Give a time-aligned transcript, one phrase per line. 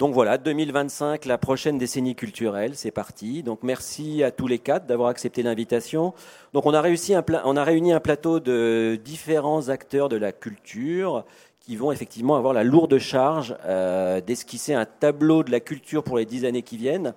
[0.00, 3.42] Donc voilà, 2025, la prochaine décennie culturelle, c'est parti.
[3.42, 6.14] Donc merci à tous les quatre d'avoir accepté l'invitation.
[6.54, 11.26] Donc on a réussi on a réuni un plateau de différents acteurs de la culture
[11.60, 16.16] qui vont effectivement avoir la lourde charge euh, d'esquisser un tableau de la culture pour
[16.16, 17.12] les dix années qui viennent.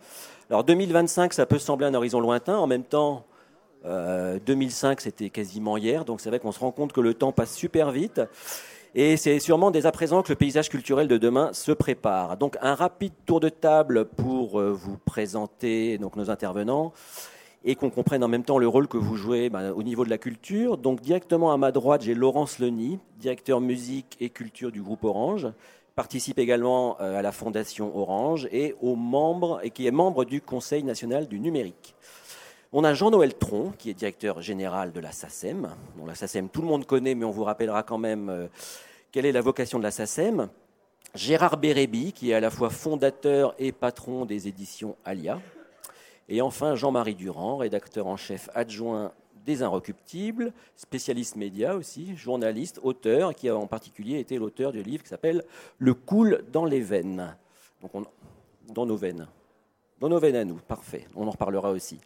[0.50, 2.58] Alors 2025, ça peut sembler un horizon lointain.
[2.58, 3.24] En même temps,
[3.86, 6.04] 2005, euh, c'était quasiment hier.
[6.04, 8.20] Donc c'est vrai qu'on se rend compte que le temps passe super vite.
[8.96, 12.38] Et c'est sûrement dès à présent que le paysage culturel de demain se prépare.
[12.38, 16.94] Donc un rapide tour de table pour euh, vous présenter nos intervenants
[17.64, 20.12] et qu'on comprenne en même temps le rôle que vous jouez ben, au niveau de
[20.12, 20.78] la culture.
[20.78, 25.48] Donc directement à ma droite, j'ai Laurence Leny, directeur musique et culture du groupe Orange,
[25.96, 28.76] participe également euh, à la Fondation Orange et
[29.64, 31.96] et qui est membre du Conseil national du numérique.
[32.76, 35.70] On a Jean-Noël Tron, qui est directeur général de la SACEM.
[36.08, 38.48] La SACEM, tout le monde connaît, mais on vous rappellera quand même euh,
[39.12, 40.50] quelle est la vocation de la SACEM.
[41.14, 45.40] Gérard Bérébi, qui est à la fois fondateur et patron des éditions Alia.
[46.28, 49.12] Et enfin, Jean-Marie Durand, rédacteur en chef adjoint
[49.46, 55.04] des Inrecuptibles, spécialiste média aussi, journaliste, auteur, qui a en particulier été l'auteur du livre
[55.04, 55.44] qui s'appelle
[55.78, 57.38] Le cool dans les veines.
[58.70, 59.28] Dans nos veines.
[60.00, 61.06] Dans nos veines à nous, parfait.
[61.16, 62.00] On en reparlera aussi.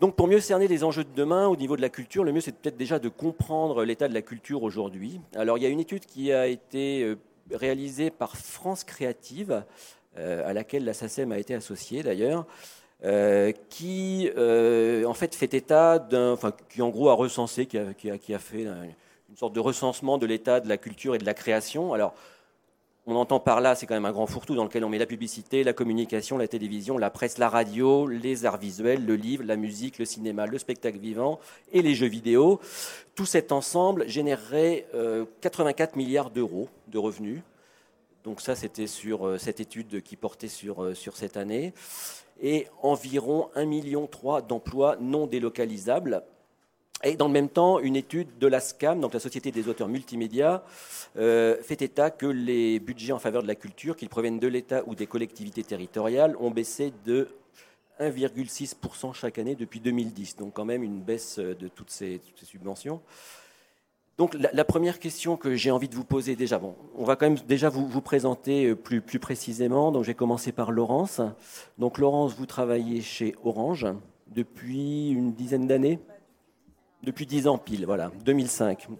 [0.00, 2.40] Donc pour mieux cerner les enjeux de demain au niveau de la culture, le mieux
[2.40, 5.20] c'est peut-être déjà de comprendre l'état de la culture aujourd'hui.
[5.36, 7.18] Alors il y a une étude qui a été euh,
[7.52, 9.62] réalisée par France Créative,
[10.16, 12.46] euh, à laquelle la SACEM a été associée d'ailleurs,
[13.04, 14.30] euh, qui
[15.06, 18.38] en fait fait état d'un, enfin qui en gros a recensé, qui a, qui a
[18.38, 21.92] fait une sorte de recensement de l'état de la culture et de la création.
[21.92, 22.14] Alors
[23.10, 25.06] on entend par là, c'est quand même un grand fourre-tout dans lequel on met la
[25.06, 29.56] publicité, la communication, la télévision, la presse, la radio, les arts visuels, le livre, la
[29.56, 31.40] musique, le cinéma, le spectacle vivant
[31.72, 32.60] et les jeux vidéo.
[33.14, 34.86] Tout cet ensemble générerait
[35.40, 37.40] 84 euh, milliards d'euros de revenus.
[38.24, 41.72] Donc ça, c'était sur euh, cette étude qui portait sur, euh, sur cette année.
[42.42, 44.08] Et environ 1,3 million
[44.46, 46.22] d'emplois non délocalisables.
[47.02, 49.88] Et dans le même temps, une étude de la SCAM, donc la Société des auteurs
[49.88, 50.62] multimédia,
[51.16, 54.82] euh, fait état que les budgets en faveur de la culture, qu'ils proviennent de l'État
[54.86, 57.28] ou des collectivités territoriales, ont baissé de
[57.98, 60.36] 1,6% chaque année depuis 2010.
[60.36, 63.00] Donc quand même une baisse de toutes ces, subventions.
[64.18, 67.30] Donc la, première question que j'ai envie de vous poser déjà, bon, on va quand
[67.30, 69.90] même déjà vous, vous présenter euh, plus, plus précisément.
[69.90, 71.22] Donc j'ai commencé par Laurence.
[71.78, 73.86] Donc Laurence, vous travaillez chez Orange
[74.26, 75.98] depuis une dizaine d'années
[77.02, 78.86] depuis dix ans pile, voilà, 2005.
[78.88, 78.98] Vous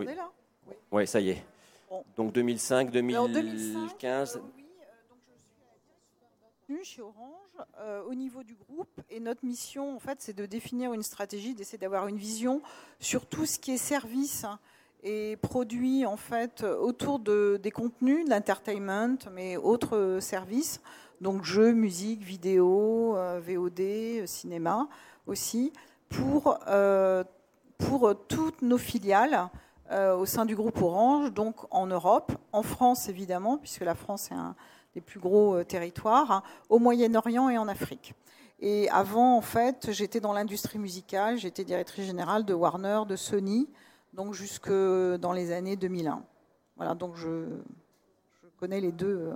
[0.00, 0.06] oui.
[0.06, 0.30] là?
[0.66, 1.44] Oui, ouais, ça y est.
[2.16, 4.40] Donc 2005, 2015
[6.82, 10.92] chez Orange euh, au niveau du groupe et notre mission en fait c'est de définir
[10.92, 12.60] une stratégie, d'essayer d'avoir une vision
[12.98, 14.44] sur tout ce qui est service
[15.04, 20.80] et produit en fait autour de, des contenus, de l'entertainment, mais autres services,
[21.20, 24.88] donc jeux, musique, vidéo, euh, VOD, cinéma
[25.28, 25.72] aussi,
[26.08, 27.22] pour, euh,
[27.78, 29.50] pour toutes nos filiales
[29.92, 34.34] au sein du groupe Orange, donc en Europe, en France évidemment, puisque la France est
[34.34, 34.56] un
[34.96, 38.14] les plus gros euh, territoires, hein, au Moyen-Orient et en Afrique.
[38.58, 43.68] Et avant, en fait, j'étais dans l'industrie musicale, j'étais directrice générale de Warner, de Sony,
[44.14, 46.22] donc jusque dans les années 2001.
[46.76, 47.44] Voilà, donc je,
[48.58, 49.18] connais les deux.
[49.18, 49.34] Euh.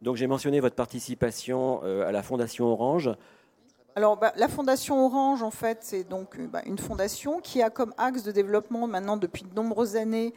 [0.00, 3.10] Donc j'ai mentionné votre participation euh, à la Fondation Orange.
[3.96, 7.92] Alors, bah, la Fondation Orange, en fait, c'est donc bah, une fondation qui a comme
[7.98, 10.32] axe de développement maintenant depuis de nombreuses années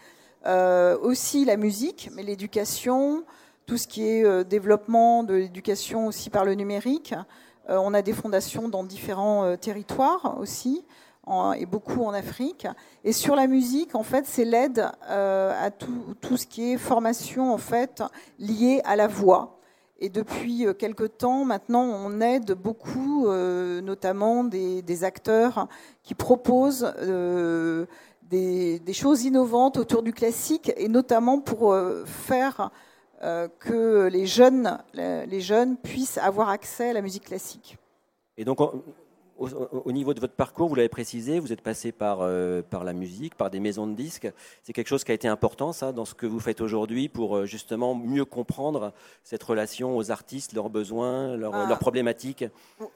[1.02, 3.24] aussi la musique, mais l'éducation,
[3.66, 7.14] tout ce qui est euh, développement de l'éducation aussi par le numérique.
[7.70, 10.86] Euh, on a des fondations dans différents euh, territoires aussi,
[11.58, 12.68] et beaucoup en Afrique.
[13.03, 17.58] Et sur la musique, en fait, c'est l'aide à tout, ce qui est formation en
[17.58, 18.03] fait
[18.38, 19.58] liée à la voix.
[19.97, 25.68] Et depuis quelque temps, maintenant, on aide beaucoup, notamment des, acteurs
[26.03, 26.94] qui proposent
[28.29, 31.76] des, choses innovantes autour du classique, et notamment pour
[32.06, 32.70] faire
[33.22, 37.78] que les jeunes, les jeunes puissent avoir accès à la musique classique.
[38.38, 38.59] Et donc,
[39.38, 42.94] au, niveau de votre parcours, vous l'avez précisé, vous êtes passé par, euh, par la
[42.94, 44.32] musique, par des maisons de disques.
[44.64, 47.35] C'est quelque chose qui a été important, ça, dans ce que vous faites aujourd'hui, pour
[47.35, 51.76] euh, justement mieux comprendre cette relation aux artistes, leurs besoins, leurs, ah.
[51.76, 52.46] problématiques.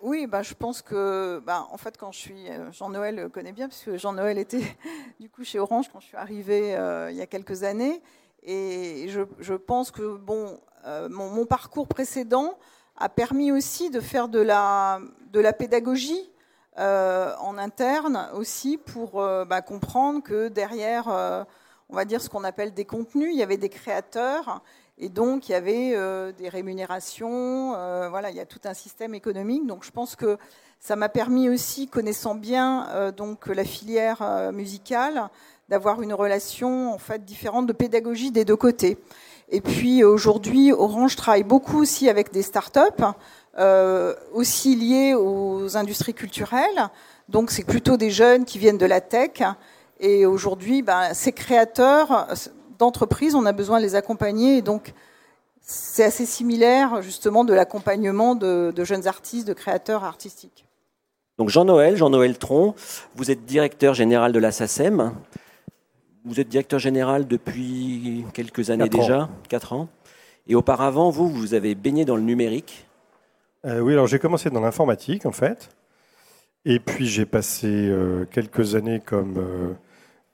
[0.02, 3.68] Oui, bah, je pense que, bah, en fait, quand je suis, euh, Jean-Noël connaît bien,
[3.68, 4.64] parce que Jean-Noël était
[5.20, 6.70] du coup chez Orange quand je suis arrivée
[7.10, 8.02] il y a quelques années,
[8.44, 10.60] et je, pense que bon,
[11.10, 12.58] mon, mon parcours précédent
[12.98, 15.00] a permis aussi de faire de la,
[15.32, 16.30] de la pédagogie
[16.80, 21.44] euh, en interne aussi pour euh, bah, comprendre que derrière, euh,
[21.90, 24.62] on va dire ce qu'on appelle des contenus, il y avait des créateurs
[24.98, 25.92] et donc il y avait
[26.34, 27.70] des rémunérations.
[28.10, 29.66] voilà, il y a tout un système économique.
[29.66, 30.38] Donc je pense que
[30.82, 35.30] ça m'a permis aussi, connaissant bien donc la filière musicale,
[35.70, 38.98] d'avoir une relation en fait différente de pédagogie des deux côtés.
[39.50, 43.04] Et puis aujourd'hui, Orange travaille beaucoup aussi avec des startups,
[43.58, 46.90] euh, aussi liées aux industries culturelles.
[47.30, 49.42] Donc c'est plutôt des jeunes qui viennent de la tech.
[50.00, 52.28] Et aujourd'hui, ben, ces créateurs
[52.78, 54.58] d'entreprises, on a besoin de les accompagner.
[54.58, 54.94] Et donc
[55.62, 60.66] c'est assez similaire justement de l'accompagnement de, de jeunes artistes, de créateurs artistiques.
[61.38, 62.74] Donc Jean-Noël, Jean-Noël Tron,
[63.16, 65.14] vous êtes directeur général de la SACEM.
[66.30, 69.90] Vous êtes directeur général depuis quelques années déjà, 4 ans.
[70.48, 72.86] Et auparavant, vous, vous avez baigné dans le numérique.
[73.66, 75.72] Euh, oui, alors j'ai commencé dans l'informatique en fait.
[76.66, 79.74] Et puis j'ai passé euh, quelques années comme euh,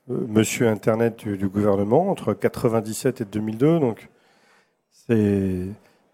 [0.09, 3.79] monsieur Internet du, gouvernement entre 97 et 2002.
[3.79, 4.09] Donc
[4.91, 5.67] c'est,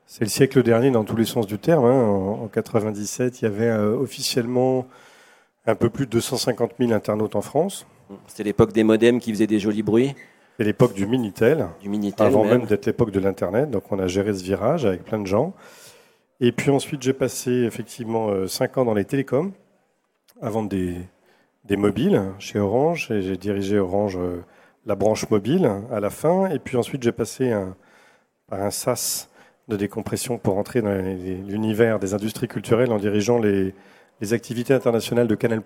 [0.05, 1.85] c'est le siècle dernier dans tous les sens du terme.
[1.85, 2.03] Hein.
[2.03, 4.85] En, en, 97, il y avait officiellement
[5.65, 7.87] un peu plus de 250 000 internautes en France.
[8.27, 10.15] C'était l'époque des modems qui faisaient des jolis bruits.
[10.57, 13.71] C'est l'époque du Minitel, du Minitel avant même, d'être l'époque de l'Internet.
[13.71, 15.53] Donc on a géré ce virage avec plein de gens.
[16.39, 19.53] Et puis ensuite, j'ai passé effectivement 5 euh, ans dans les télécoms,
[20.41, 20.95] avant des,
[21.65, 23.09] des mobiles chez Orange.
[23.11, 24.43] Et j'ai dirigé Orange, euh,
[24.85, 26.49] la branche mobile à la fin.
[26.49, 27.75] Et puis ensuite, j'ai passé un,
[28.47, 29.29] par un SAS
[29.67, 30.93] de décompression pour entrer dans
[31.47, 33.73] l'univers des industries culturelles en dirigeant les,
[34.19, 35.61] les activités internationales de Canal+,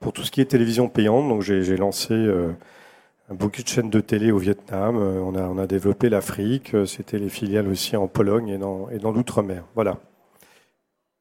[0.00, 1.28] pour tout ce qui est télévision payante.
[1.28, 2.52] Donc j'ai lancé euh,
[3.30, 4.96] beaucoup de chaînes de télé au Vietnam.
[4.96, 6.74] Euh, on, a, on a développé l'Afrique.
[6.74, 9.64] Euh, c'était les filiales aussi en Pologne et dans, et dans l'outre-mer.
[9.74, 9.98] Voilà.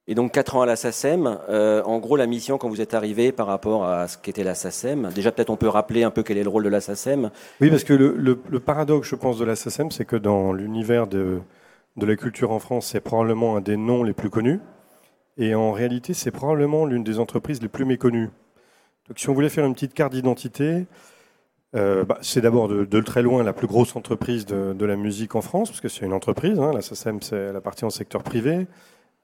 [0.08, 3.32] Et donc 4 ans à la SACEM, en gros la mission quand vous êtes arrivé
[3.32, 6.38] par rapport à ce qu'était la SACEM, déjà peut-être on peut rappeler un peu quel
[6.38, 7.32] est le rôle de la SACEM.
[7.60, 10.54] Oui, parce que le, le, le paradoxe je pense de la SACEM, c'est que dans
[10.54, 11.40] l'univers de,
[11.98, 14.60] de la culture en France, c'est probablement un des noms les plus connus.
[15.38, 18.30] Et en réalité, c'est probablement l'une des entreprises les plus méconnues.
[19.08, 20.86] Donc si on voulait faire une petite carte d'identité,
[21.76, 25.42] euh, bah, c'est d'abord de, très loin la plus grosse entreprise de, la musique en
[25.42, 28.68] France, parce que c'est une entreprise, hein, la SACEM, la partie en secteur privé.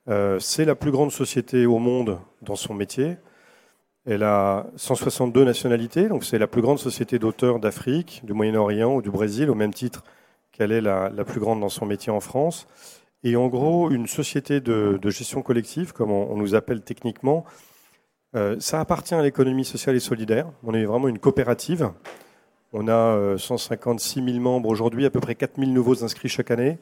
[0.09, 3.17] Euh, c'est la plus grande société au monde dans son métier.
[4.05, 9.01] Elle a 162 nationalités, donc c'est la plus grande société d'auteurs d'Afrique, du Moyen-Orient ou
[9.01, 10.03] du Brésil, au même titre
[10.51, 12.67] qu'elle est la, plus grande dans son métier en France.
[13.23, 17.45] Et en gros, une société de, gestion collective, comme on nous appelle techniquement,
[18.35, 20.47] euh, ça appartient à l'économie sociale et solidaire.
[20.63, 21.91] On est vraiment une coopérative.
[22.73, 26.51] On a 156 euh, 000 membres aujourd'hui, à peu près 4 000 nouveaux inscrits chaque
[26.51, 26.77] année.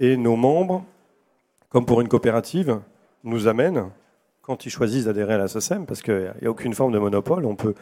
[0.00, 0.84] Et nos membres,
[1.68, 2.80] comme pour une coopérative,
[3.24, 3.90] nous amènent,
[4.40, 7.44] quand ils choisissent d'adhérer à la SACEM, parce qu'il n'y a aucune forme de monopole,
[7.44, 7.74] on peut,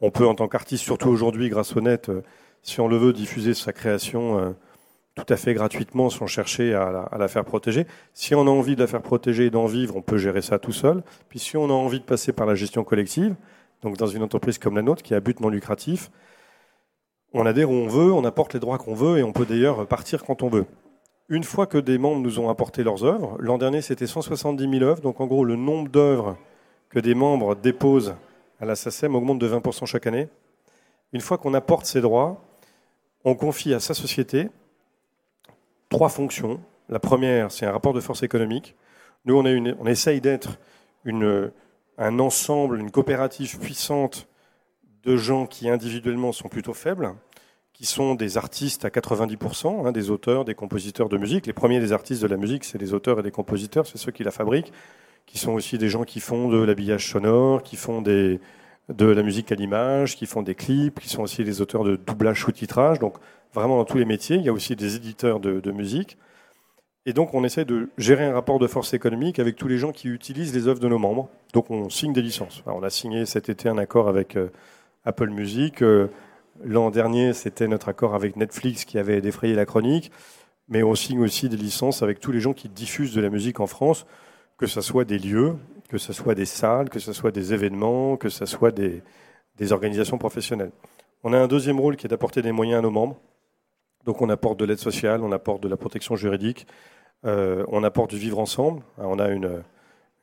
[0.00, 2.22] on peut en tant qu'artiste, surtout aujourd'hui grâce au net, euh,
[2.62, 4.54] si on le veut, diffuser sa création
[5.14, 7.86] tout à fait gratuitement sans chercher à la, faire protéger.
[8.14, 10.58] Si on a envie de la faire protéger et d'en vivre, on peut gérer ça
[10.58, 11.02] tout seul.
[11.28, 13.36] Puis si on a envie de passer par la gestion collective,
[13.82, 16.10] donc dans une entreprise comme la nôtre qui a but non lucratif,
[17.32, 19.86] on adhère où on veut, on apporte les droits qu'on veut et on peut d'ailleurs
[19.86, 20.66] partir quand on veut.
[21.28, 24.84] Une fois que des membres nous ont apporté leurs œuvres, l'an dernier c'était 170 000
[24.84, 26.36] œuvres, donc en gros le nombre d'œuvres
[26.90, 28.14] que des membres déposent
[28.60, 30.28] à la SACEM augmente de 20% chaque année.
[31.12, 32.44] Une fois qu'on apporte ces droits,
[33.24, 34.48] on confie à sa société
[35.94, 36.60] trois fonctions.
[36.88, 38.74] La première, c'est un rapport de force économique.
[39.26, 40.58] Nous, on, essaye d'être
[41.06, 44.26] un ensemble, une coopérative puissante
[45.04, 47.14] de gens qui individuellement sont plutôt faibles,
[47.72, 51.46] qui sont des artistes à 90%, hein, des auteurs, des compositeurs de musique.
[51.46, 54.10] Les premiers des artistes de la musique, c'est des auteurs et des compositeurs, c'est ceux
[54.10, 54.72] qui la fabriquent,
[55.26, 58.40] qui sont aussi des gens qui font de l'habillage sonore, qui font des,
[58.88, 61.96] de la musique à l'image, qui font des clips, qui sont aussi des auteurs de
[61.96, 62.98] doublage sous-titrage.
[62.98, 63.16] Donc
[63.54, 64.36] vraiment dans tous les métiers.
[64.36, 66.18] Il y a aussi des éditeurs de, musique.
[67.06, 69.92] Et donc, on essaie de gérer un rapport de force économique avec tous les gens
[69.92, 71.28] qui utilisent les œuvres de nos membres.
[71.52, 72.62] Donc, on signe des licences.
[72.66, 74.48] on a signé cet été un accord avec euh,
[75.04, 75.82] Apple Music.
[75.82, 76.08] Euh,
[76.64, 80.10] l'an dernier, c'était notre accord avec Netflix qui avait défrayé la chronique.
[80.68, 83.60] Mais on signe aussi des licences avec tous les gens qui diffusent de la musique
[83.60, 84.06] en France,
[84.56, 85.56] que ce soit des lieux,
[85.94, 89.00] que ce soit des salles, que ce soit des événements, que ce soit des,
[89.70, 90.72] organisations professionnelles.
[91.22, 93.16] On a un deuxième rôle qui est d'apporter des moyens à nos membres.
[94.04, 96.66] Donc on apporte de l'aide sociale, on apporte de la protection juridique,
[97.24, 98.82] euh, on apporte du vivre ensemble.
[98.98, 99.62] On a une,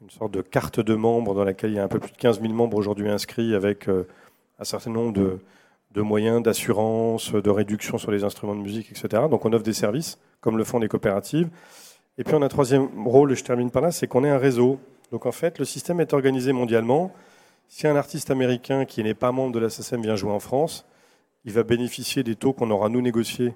[0.09, 2.41] sorte de carte de membres dans laquelle il y a un peu plus de 15
[2.41, 4.05] 000 membres aujourd'hui inscrits avec euh,
[4.59, 5.39] un certain nombre de,
[5.91, 9.23] de moyens d'assurance, de réduction sur les instruments de musique, etc.
[9.31, 11.49] Donc on offre des services, comme le font les coopératives.
[12.17, 14.37] Et puis on a un troisième rôle, je termine par là, c'est qu'on est un
[14.37, 14.77] réseau.
[15.11, 17.11] Donc en fait, le système est organisé mondialement.
[17.67, 19.67] Si un artiste américain qui n'est pas membre de la
[20.01, 20.85] vient jouer en France,
[21.43, 23.53] il va bénéficier des taux qu'on aura nous négociés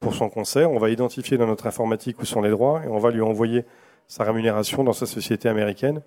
[0.00, 0.70] pour son concert.
[0.70, 3.64] On va identifier dans notre informatique où sont les droits et on va lui envoyer
[4.06, 6.02] sa rémunération dans sa société américaine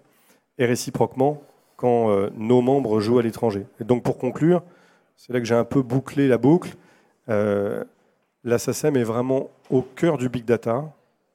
[0.58, 1.42] et réciproquement
[1.76, 3.66] quand euh, nos membres jouent à l'étranger.
[3.80, 4.64] Et donc pour conclure,
[5.16, 6.76] c'est là que j'ai un peu bouclé la boucle.
[7.30, 7.84] Euh,
[8.46, 10.94] est vraiment au cœur du big data,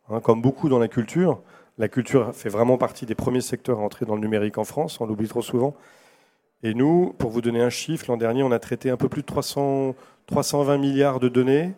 [0.09, 1.43] hein, comme beaucoup dans la culture.
[1.79, 5.01] La culture fait vraiment partie des premiers secteurs à entrer dans le numérique en France,
[5.01, 5.75] on l'oublie trop souvent.
[6.63, 9.23] Et nous, pour vous donner un chiffre, l'an dernier, on a traité un peu plus
[9.23, 9.95] de 300,
[10.27, 11.73] 320 milliards de données,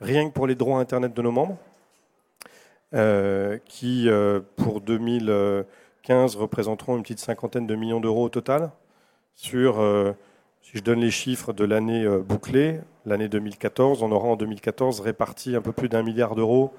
[0.00, 1.56] rien que pour les droits Internet de nos membres,
[2.94, 8.70] euh, qui, euh, pour 2015, représenteront une petite cinquantaine de millions d'euros au total.
[9.34, 10.12] Sur, euh,
[10.60, 15.56] si je donne les chiffres de l'année bouclée, l'année 2014, on aura en 2014 réparti
[15.56, 16.72] un peu plus d'un milliard d'euros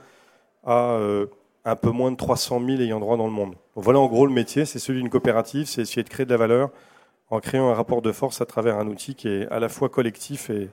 [0.65, 0.99] à
[1.67, 3.55] un peu moins de 300 000 ayant droit dans le monde.
[3.75, 6.37] voilà en gros le métier, c'est celui d'une coopérative, c'est essayer de créer de la
[6.37, 6.69] valeur
[7.29, 9.89] en créant un rapport de force à travers un outil qui est à la fois
[9.89, 10.69] collectif et,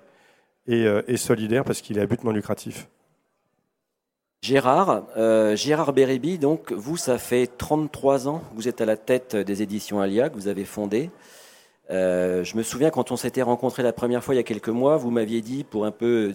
[0.70, 2.88] euh, solidaire parce qu'il est à but non lucratif.
[4.42, 8.96] Gérard, euh, Gérard Bérébi, donc vous, ça fait 33 ans que vous êtes à la
[8.96, 11.10] tête des éditions Alia, que vous avez fondé.
[11.90, 14.68] Euh, je me souviens quand on s'était rencontré la première fois il y a quelques
[14.68, 16.34] mois, vous m'aviez dit, pour un peu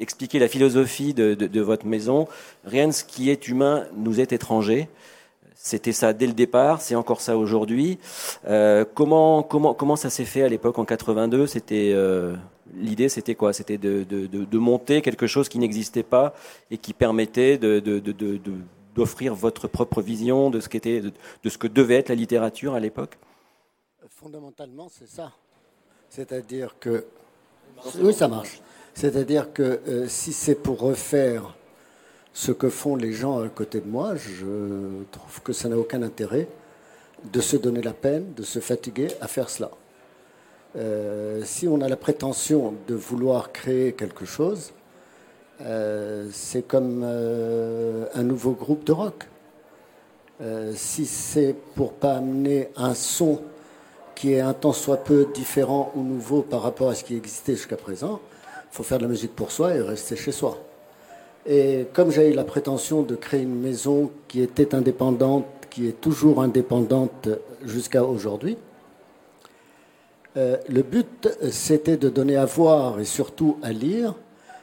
[0.00, 2.28] expliquer la philosophie de, votre maison,
[2.64, 4.88] rien de ce qui est humain nous est étranger.
[5.54, 7.98] C'était ça dès le départ, c'est encore ça aujourd'hui.
[8.46, 12.36] Euh, comment, comment, comment ça s'est fait à l'époque en 82 C'était euh,
[12.76, 13.52] l'idée, c'était quoi?
[13.52, 16.34] C'était de, de, de, monter quelque chose qui n'existait pas
[16.70, 17.58] et qui permettait
[18.94, 22.80] d'offrir votre propre vision de ce qu'était, de, ce que devait être la littérature à
[22.80, 23.18] l'époque?
[24.08, 25.32] Fondamentalement, c'est ça.
[26.08, 27.04] C'est-à-dire que
[28.00, 28.60] oui, ça marche.
[29.00, 31.54] C'est-à-dire que euh, si c'est pour refaire
[32.32, 36.02] ce que font les gens à côté de moi, je trouve que ça n'a aucun
[36.02, 36.48] intérêt
[37.32, 39.70] de se donner la peine, de se fatiguer à faire cela.
[40.74, 44.72] Euh, si on a la prétention de vouloir créer quelque chose,
[45.60, 49.28] euh, c'est comme un nouveau groupe de rock.
[50.74, 53.42] si c'est pour pas amener un son
[54.16, 57.54] qui est un tant soit peu différent ou nouveau par rapport à ce qui existait
[57.54, 58.20] jusqu'à présent,
[58.78, 60.56] faut faire de la musique pour soi et rester chez soi.
[61.44, 66.00] Et comme j'ai eu la prétention de créer une maison qui était indépendante, qui est
[66.00, 67.28] toujours indépendante
[67.64, 68.56] jusqu'à aujourd'hui,
[70.36, 74.14] euh, le but, c'était de donner à voir et surtout à lire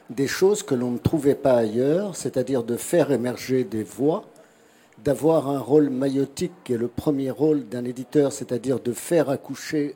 [0.08, 4.24] des choses que l'on ne trouvait pas ailleurs, c'est-à-dire de faire émerger des voix,
[5.04, 9.94] d'avoir un rôle maïotique qui est le premier rôle d'un éditeur, c'est-à-dire de faire accoucher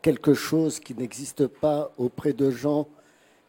[0.00, 2.88] quelque chose qui n'existe pas auprès de gens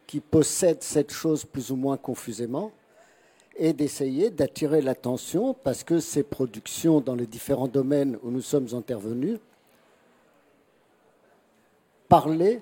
[0.08, 2.72] qui possèdent cette chose plus ou moins confusément
[3.56, 8.68] et d'essayer d'attirer l'attention parce que ces productions dans les différents domaines où nous sommes
[8.74, 9.40] intervenus
[12.10, 12.62] parlaient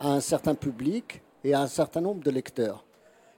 [0.00, 2.84] à un certain public et à un certain nombre de lecteurs.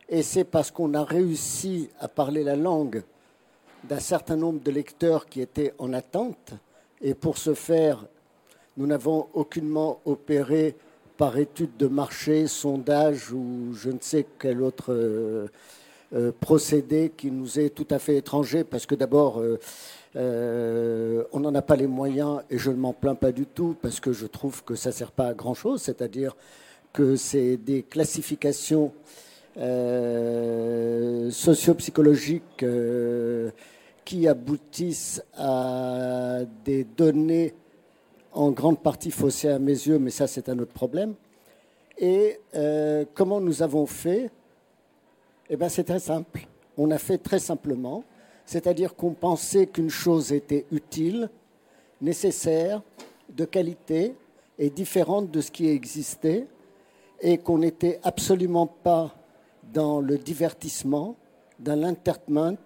[0.08, 3.02] Et c'est parce qu'on a réussi à parler la langue
[3.84, 6.54] d'un certain nombre de lecteurs qui étaient en attente,
[7.00, 8.06] et pour ce faire,
[8.76, 10.76] nous n'avons aucunement opéré
[11.16, 15.48] par étude de marché, sondage ou je ne sais quel autre euh,
[16.14, 19.42] euh, procédé qui nous est tout à fait étranger, parce que d'abord,
[20.16, 23.76] euh, on n'en a pas les moyens, et je ne m'en plains pas du tout,
[23.80, 26.36] parce que je trouve que ça ne sert pas à grand-chose, c'est-à-dire
[26.92, 28.92] que c'est des classifications
[31.30, 32.64] socio-psychologiques
[34.04, 37.54] qui aboutissent à des données
[38.36, 41.14] en grande partie faussé à mes yeux, mais ça c'est un autre problème.
[41.98, 44.30] Et euh, comment nous avons fait?
[45.48, 46.46] Eh bien c'est très simple.
[46.76, 48.04] On a fait très simplement,
[48.44, 51.30] c'est-à-dire qu'on pensait qu'une chose était utile,
[52.02, 52.82] nécessaire,
[53.34, 54.14] de qualité
[54.58, 56.46] et différente de ce qui existait,
[57.22, 59.14] et qu'on n'était absolument pas
[59.72, 61.16] dans le divertissement,
[61.58, 62.58] dans l'entertainment,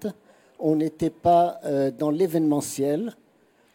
[0.58, 3.14] on n'était pas euh, dans l'événementiel,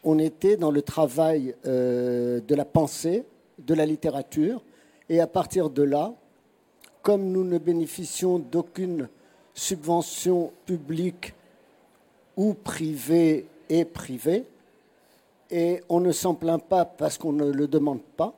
[0.05, 3.25] on était dans le travail euh, de la pensée,
[3.57, 4.63] de la littérature,
[5.09, 6.13] et à partir de là,
[7.01, 9.09] comme nous ne bénéficions d'aucune
[9.53, 11.33] subvention publique
[12.38, 14.45] ou privée et privée,
[15.51, 18.33] Et on ne s'en plaint pas parce qu'on ne le demande pas.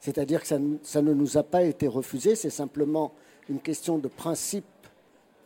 [0.00, 3.12] C'est-à-dire que ça, ça, ne nous a pas été refusé, c'est simplement
[3.48, 4.64] une question de principe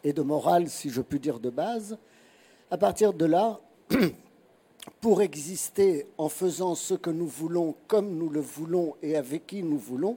[0.05, 1.99] et de morale, si je puis dire, de base.
[2.71, 3.61] À partir de là,
[5.01, 9.63] pour exister en faisant ce que nous voulons, comme nous le voulons et avec qui
[9.63, 10.17] nous voulons,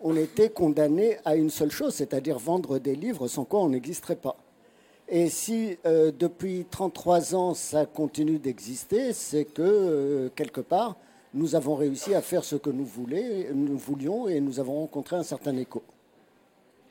[0.00, 4.16] on était condamné à une seule chose, c'est-à-dire vendre des livres sans quoi on n'existerait
[4.16, 4.36] pas.
[5.08, 10.96] Et si euh, depuis 33 ans ça continue d'exister, c'est que euh, quelque part,
[11.32, 12.88] nous avons réussi à faire ce que nous,
[13.54, 15.82] nous voulions et nous avons rencontré un certain écho.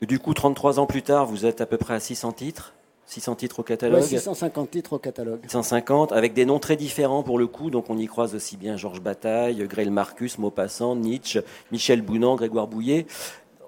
[0.02, 2.74] Du coup, 33 ans plus tard, vous êtes à peu près à 600 titres?
[3.06, 4.02] 600 titres au catalogue.
[4.02, 5.40] 650 titres au catalogue.
[5.42, 7.70] 650, avec des noms très différents pour le coup.
[7.70, 12.66] Donc on y croise aussi bien Georges Bataille, Grail Marcus, Maupassant, Nietzsche, Michel Bounan, Grégoire
[12.66, 13.06] Bouillet.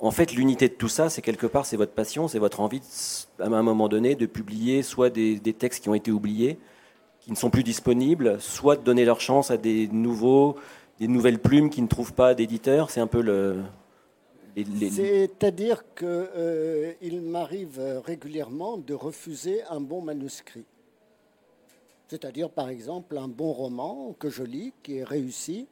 [0.01, 2.81] En fait, l'unité de tout ça, c'est quelque part, c'est votre passion, c'est votre envie,
[3.41, 6.59] à un moment donné, de publier soit des, des, textes qui ont été oubliés,
[7.21, 10.55] qui ne sont plus disponibles, soit de donner leur chance à des nouveaux,
[11.01, 12.91] des nouvelles plumes qui ne trouvent pas d'éditeurs.
[12.91, 13.57] C'est un peu le,
[14.65, 20.65] c'est-à-dire qu'il euh, m'arrive régulièrement de refuser un bon manuscrit.
[22.09, 25.69] C'est-à-dire, par exemple, un bon roman que je lis, qui est réussi,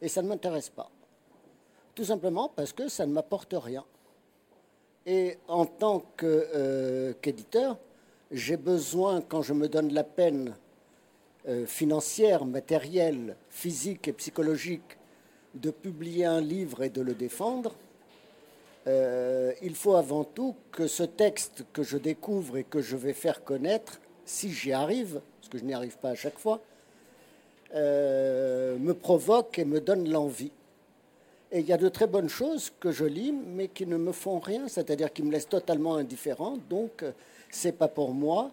[0.00, 0.90] et ça ne m'intéresse pas.
[1.94, 3.84] Tout simplement parce que ça ne m'apporte rien.
[5.06, 7.78] Et en tant euh, qu'éditeur,
[8.30, 10.56] j'ai besoin, quand je me donne la peine
[11.46, 14.98] euh, financière, matérielle, physique et psychologique,
[15.54, 17.76] de publier un livre et de le défendre,
[18.86, 23.14] euh, il faut avant tout que ce texte que je découvre et que je vais
[23.14, 26.60] faire connaître, si j'y arrive, parce que je n'y arrive pas à chaque fois,
[27.74, 30.52] euh, me provoque et me donne l'envie.
[31.50, 34.12] Et il y a de très bonnes choses que je lis, mais qui ne me
[34.12, 36.58] font rien, c'est-à-dire qui me laissent totalement indifférent.
[36.68, 37.04] Donc,
[37.50, 38.50] c'est pas pour moi.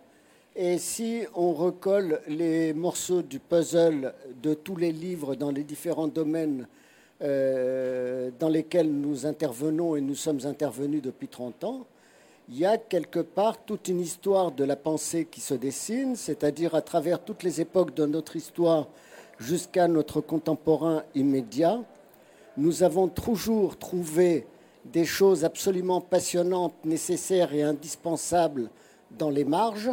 [0.55, 6.07] Et si on recolle les morceaux du puzzle de tous les livres dans les différents
[6.07, 6.67] domaines
[7.21, 11.85] euh, dans lesquels nous intervenons et nous sommes intervenus depuis 30 ans,
[12.49, 16.75] il y a quelque part toute une histoire de la pensée qui se dessine, c'est-à-dire
[16.75, 18.87] à travers toutes les époques de notre histoire
[19.39, 21.79] jusqu'à notre contemporain immédiat,
[22.57, 24.45] nous avons toujours trouvé
[24.85, 28.69] des choses absolument passionnantes, nécessaires et indispensables
[29.11, 29.91] dans les marges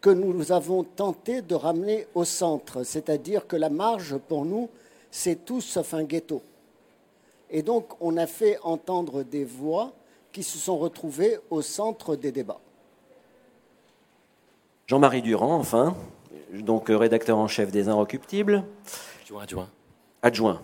[0.00, 4.68] que nous avons tenté de ramener au centre, c'est-à-dire que la marge, pour nous,
[5.10, 6.42] c'est tout sauf un ghetto.
[7.50, 9.92] Et donc, on a fait entendre des voix
[10.32, 12.60] qui se sont retrouvées au centre des débats.
[14.86, 15.96] Jean-Marie Durand, enfin,
[16.52, 18.64] donc euh, rédacteur en chef des Inrecuptibles.
[19.22, 19.42] Adjoint.
[19.42, 19.68] Adjoint.
[20.22, 20.60] adjoint.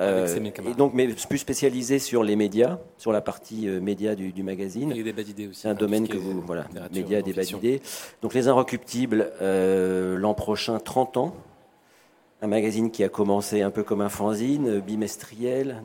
[0.00, 0.28] Euh,
[0.64, 4.92] et donc, mais plus spécialisé sur les médias, sur la partie euh, médias du, magazine.
[4.92, 5.60] Et des débats d'idées aussi.
[5.62, 7.82] C'est un domaine que vous, voilà, médias, débats d'idées.
[8.22, 11.34] Donc, les Inrecuptibles, l'an prochain, 30 ans
[12.40, 15.82] un magazine qui a commencé un peu comme un fanzine, bimestriel,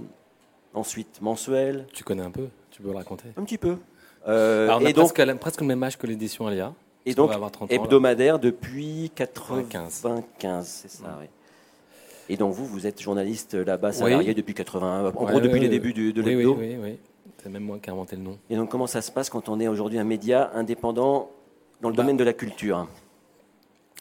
[0.73, 1.87] ensuite mensuel.
[1.93, 3.29] Tu connais un peu Tu peux le raconter?
[3.37, 3.77] Un petit peu.
[4.27, 6.73] Euh, on et donc, presque, presque, le même âge que l'édition Alia.
[7.05, 7.31] Et donc,
[7.69, 11.27] hebdomadaire depuis 95, c'est ça, oui.
[12.29, 15.93] Et donc, vous, vous êtes journaliste là-bas, salarié depuis 80, en gros, depuis les débuts
[15.93, 16.97] de, de oui, oui, oui, oui.
[17.43, 18.37] C'est même moi qui ai inventé le nom.
[18.49, 21.29] Et donc, comment ça se passe quand on est aujourd'hui un média indépendant
[21.81, 22.87] dans le bah, domaine de la culture?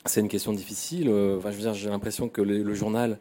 [0.06, 1.08] C'est une question difficile.
[1.08, 3.18] Euh, je veux dire, j'ai l'impression que le, journal,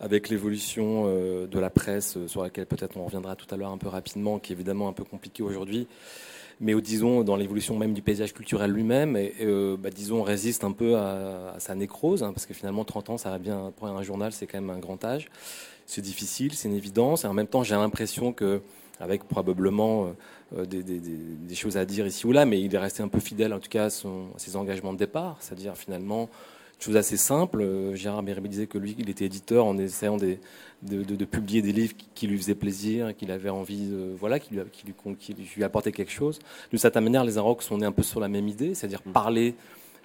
[0.00, 3.70] avec l'évolution euh, de la presse, euh, sur laquelle peut-être on reviendra tout à l'heure
[3.70, 5.86] un peu rapidement, qui est évidemment un peu compliqué aujourd'hui,
[6.60, 9.18] mais disons dans l'évolution même du paysage culturel lui-même,
[9.78, 13.30] bah, disons résiste un peu à, sa nécrose, hein, parce que finalement 30 ans, ça
[13.30, 15.28] va bien pour un journal, c'est quand même un grand âge.
[15.86, 18.62] C'est difficile, c'est une évidence, et en même temps, j'ai l'impression que
[19.00, 20.14] avec probablement
[20.56, 23.52] euh, des, choses à dire ici ou là, mais il est resté un peu fidèle
[23.52, 26.28] en tout cas à, ses engagements de départ, c'est-à-dire finalement
[26.78, 27.60] une chose assez simple.
[27.60, 30.36] Euh, Gérard Bérébi disait que lui, il était éditeur en essayant de,
[31.24, 34.62] publier des livres qui, lui faisaient plaisir, qu'il avait envie, de, voilà, qui lui,
[35.18, 36.38] qui, lui, apportaient quelque chose.
[36.72, 39.12] De cette manière, les Inrocks sont nés un peu sur la même idée, c'est-à-dire mm.
[39.12, 39.54] parler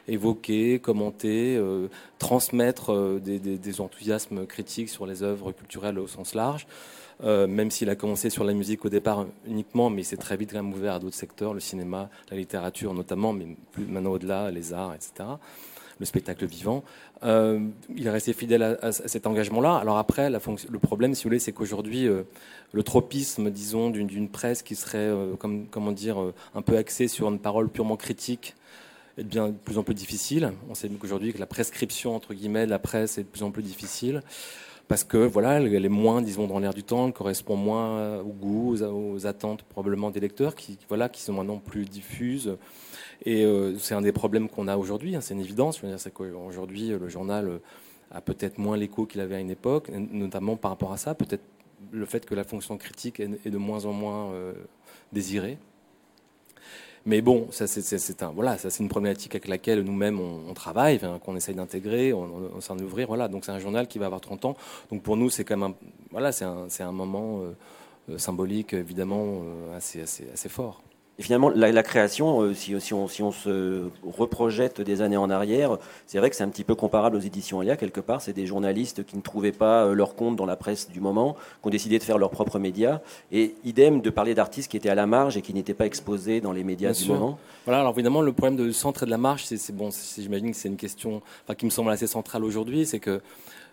[0.07, 6.65] évoquer, commenter, euh, transmettre des, enthousiasmes critiques sur les œuvres culturelles au sens large.
[7.23, 10.37] Euh, même s'il a commencé sur la musique au départ uniquement, mais il s'est très
[10.37, 14.11] vite quand même ouvert à d'autres secteurs, le cinéma, la littérature notamment, mais plus maintenant
[14.11, 15.29] au-delà, les arts, etc.,
[15.99, 16.85] le spectacle vivant.
[17.23, 17.59] Euh,
[17.93, 19.75] il est resté fidèle à, cet engagement-là.
[19.75, 22.23] Alors après, le problème, si vous voulez, c'est qu'aujourd'hui, euh,
[22.71, 26.17] le tropisme, disons, d'une presse qui serait, comme, comment dire,
[26.55, 28.55] un peu axée sur une parole purement critique,
[29.17, 30.53] est de plus en plus difficile.
[30.69, 33.51] On sait qu'aujourd'hui que la prescription, entre guillemets, de la presse est de plus en
[33.51, 34.21] plus difficile
[34.89, 38.33] parce que voilà, elle est moins, disons, dans l'air du temps, elle correspond moins au
[38.33, 42.57] goût, aux, attentes probablement des lecteurs, qui voilà, qui sont maintenant plus diffuses.
[43.25, 43.45] Et
[43.77, 45.81] c'est un des problèmes qu'on a aujourd'hui, hein, c'est une évidence.
[45.97, 47.61] C'est qu'aujourd'hui, le journal
[48.11, 51.43] a peut-être moins l'écho qu'il avait à une époque, notamment par rapport à ça, peut-être
[51.91, 54.33] le fait que la fonction critique est de moins en moins
[55.13, 55.59] désirée.
[57.09, 60.99] Mais bon, ça c'est un voilà, ça c'est une problématique avec laquelle nous-mêmes on, travaille,
[61.25, 63.07] qu'on essaye d'intégrer, on, s'en ouvrir.
[63.07, 64.55] Voilà, donc c'est un journal qui va avoir 30 ans.
[64.91, 65.75] Donc pour nous, c'est quand même un,
[66.11, 66.43] voilà, c'est
[66.83, 67.41] un, moment
[68.11, 70.83] euh, symbolique évidemment euh, assez fort.
[71.19, 75.29] Et finalement, la, création, euh, si, si, on, si, on, se reprojette des années en
[75.29, 75.77] arrière,
[76.07, 78.21] c'est vrai que c'est un petit peu comparable aux éditions Elia, quelque part.
[78.21, 81.35] C'est des journalistes qui ne trouvaient pas euh, leur compte dans la presse du moment,
[81.61, 83.01] qui ont décidé de faire leurs propres médias.
[83.33, 86.39] Et idem de parler d'artistes qui étaient à la marge et qui n'étaient pas exposés
[86.39, 87.37] dans les médias du moment.
[87.65, 90.57] Voilà, alors évidemment, le problème de centre et de la marge, c'est bon, j'imagine que
[90.57, 93.21] c'est une question enfin, qui me semble assez centrale aujourd'hui, c'est que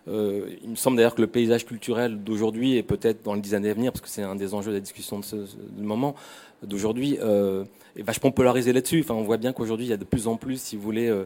[0.07, 3.53] euh, il me semble d'ailleurs que le paysage culturel d'aujourd'hui et peut-être dans les dix
[3.55, 5.35] années à venir, parce que c'est un des enjeux de la discussion de ce,
[5.77, 6.15] moment,
[6.63, 7.65] d'aujourd'hui euh,
[7.97, 9.01] est vachement polarisé là-dessus.
[9.01, 11.09] Enfin, on voit bien qu'aujourd'hui, il y a de plus en plus, si vous voulez,
[11.09, 11.25] euh,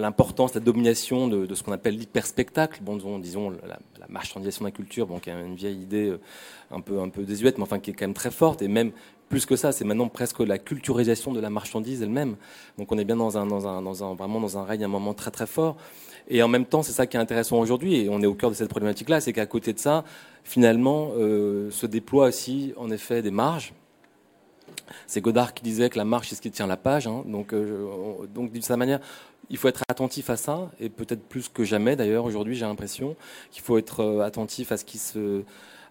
[0.00, 2.80] l'importance, la domination de, ce qu'on appelle l'hyperspectacle.
[2.82, 6.12] Bon, disons, la, marchandisation de la culture, bon, qui est une vieille idée
[6.70, 8.62] un peu, un peu désuète, mais enfin qui est quand même très forte.
[8.62, 8.90] Et même
[9.32, 12.36] plus que ça, c'est maintenant presque la culturisation de la marchandise elle-même.
[12.76, 15.30] Donc on est bien dans un, dans un, vraiment dans un règne, un moment très
[15.30, 15.78] très fort.
[16.28, 18.50] Et en même temps, c'est ça qui est intéressant aujourd'hui, et on est au cœur
[18.50, 20.04] de cette problématique-là, c'est qu'à côté de ça,
[20.44, 23.72] finalement, euh, se déploie aussi, en effet, des marges.
[25.06, 27.06] C'est Godard qui disait que la marge, c'est ce qui tient la page.
[27.06, 27.24] Hein.
[27.26, 29.00] Donc, euh, donc d'une certaine manière,
[29.48, 33.16] il faut être attentif à ça, et peut-être plus que jamais d'ailleurs, aujourd'hui, j'ai l'impression
[33.50, 35.42] qu'il faut être euh, attentif à ce qui se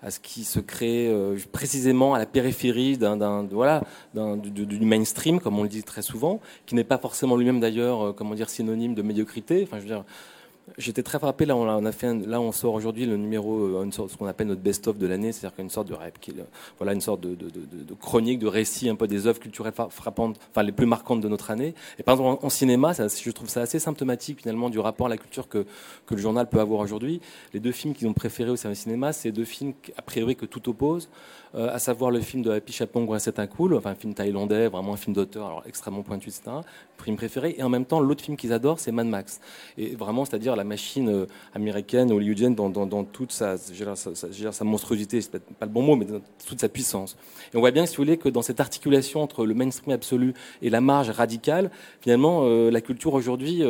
[0.01, 3.83] à ce qui se crée euh, précisément à la périphérie d'un, voilà,
[4.13, 8.07] du, du, mainstream, comme on le dit très souvent, qui n'est pas forcément lui-même d'ailleurs,
[8.07, 9.63] euh, comment dire, synonyme de médiocrité.
[9.63, 10.03] Enfin, je veux dire,
[10.77, 11.45] J'étais très frappé.
[11.45, 14.27] Là, on a fait là, on sort aujourd'hui le numéro, euh, une sorte, ce qu'on
[14.27, 16.17] appelle notre best-of de l'année, c'est-à-dire qu'une sorte de rap,
[16.77, 17.35] voilà, une sorte de,
[17.99, 21.51] chronique, de récit, un peu des œuvres culturelles frappantes, enfin les plus marquantes de notre
[21.51, 21.73] année.
[21.99, 25.17] Et par exemple, en, cinéma, je trouve ça assez symptomatique finalement du rapport à la
[25.17, 25.65] culture que,
[26.05, 27.21] que le journal peut avoir aujourd'hui.
[27.53, 30.45] Les deux films qu'ils ont préférés au service cinéma, c'est deux films a priori que
[30.45, 31.09] tout oppose.
[31.53, 34.69] Euh, à savoir le film de Happy Chapong, C'est un cool, enfin un film thaïlandais,
[34.69, 36.43] vraiment un film d'auteur, alors extrêmement pointu, etc.
[37.03, 37.55] Film préféré.
[37.57, 39.41] Et en même temps, l'autre film qu'ils adorent, c'est Mad Max.
[39.77, 44.63] Et vraiment, c'est-à-dire la machine euh, américaine, hollywoodienne, dans, dans, toute sa, sa, sa, sa
[44.63, 47.17] monstruosité, c'est pas le bon mot, mais dans toute sa puissance.
[47.53, 50.33] Et on voit bien, si vous voulez, que dans cette articulation entre le mainstream absolu
[50.61, 53.63] et la marge radicale, finalement, euh, la culture aujourd'hui,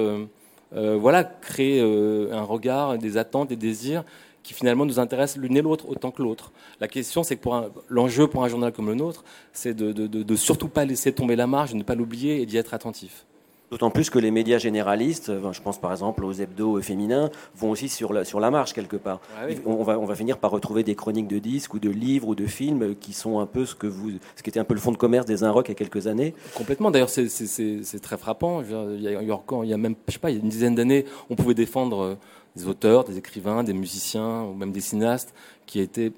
[0.72, 4.06] voilà, crée un regard, des attentes, des désirs
[4.44, 6.52] qui finalement nous intéressent l'une et l'autre autant que l'autre.
[6.80, 9.24] La question, c'est que pour l'enjeu pour un journal comme le nôtre,
[9.54, 12.46] c'est de, de, de, surtout pas laisser tomber la marge, de ne pas l'oublier et
[12.46, 13.26] d'y être attentif.
[13.70, 17.88] D'autant plus que les médias généralistes, je pense par exemple aux hebdos féminins, vont aussi
[17.88, 19.22] sur la, sur la marche quelque part.
[19.38, 22.28] Ah on, va, on va finir par retrouver des chroniques de disques ou de livres
[22.28, 24.74] ou de films qui sont un peu ce que vous, ce qui était un peu
[24.74, 26.34] le fond de commerce des Inrock il y a quelques années.
[26.54, 26.92] Complètement.
[26.92, 28.62] D'ailleurs, c'est très frappant.
[28.62, 30.76] Il y, a, il y a même, je sais pas, il y a une dizaine
[30.76, 32.16] d'années, on pouvait défendre euh,
[32.56, 35.34] des auteurs, des écrivains, des musiciens ou même des cinéastes
[35.66, 36.12] qui étaient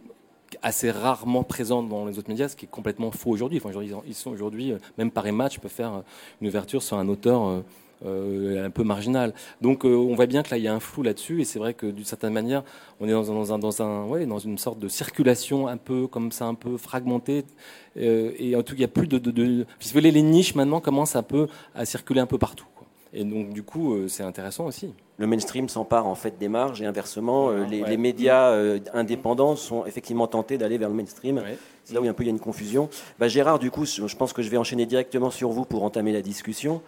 [0.61, 3.59] assez rarement présents dans les autres médias, ce qui est complètement faux aujourd'hui.
[3.63, 6.01] Enfin, ils sont aujourd'hui, euh, même par match, peuvent faire euh,
[6.41, 7.63] une ouverture sur un auteur
[8.05, 9.33] euh, un peu marginal.
[9.61, 11.73] Donc on voit bien que là il y a un flou là-dessus et c'est vrai
[11.73, 12.63] que d'une certaine manière
[12.99, 13.59] on est dans un,
[14.27, 17.45] dans une sorte de circulation un peu comme ça, un peu fragmentée
[17.95, 20.21] et en tout cas il n'y a plus de, de, de, si vous voulez les
[20.21, 22.65] niches maintenant commencent un peu à circuler un peu partout.
[23.13, 24.93] Et donc, du coup, euh, c'est intéressant aussi.
[25.17, 29.85] Le mainstream s'empare en fait des marges et inversement, euh, les, médias euh, indépendants sont
[29.85, 31.41] effectivement tentés d'aller vers le mainstream.
[31.83, 32.89] C'est là où il y a un peu il y a une confusion.
[33.19, 36.11] Bah, Gérard, du coup, je pense que je vais enchaîner directement sur vous pour entamer
[36.11, 36.81] la discussion.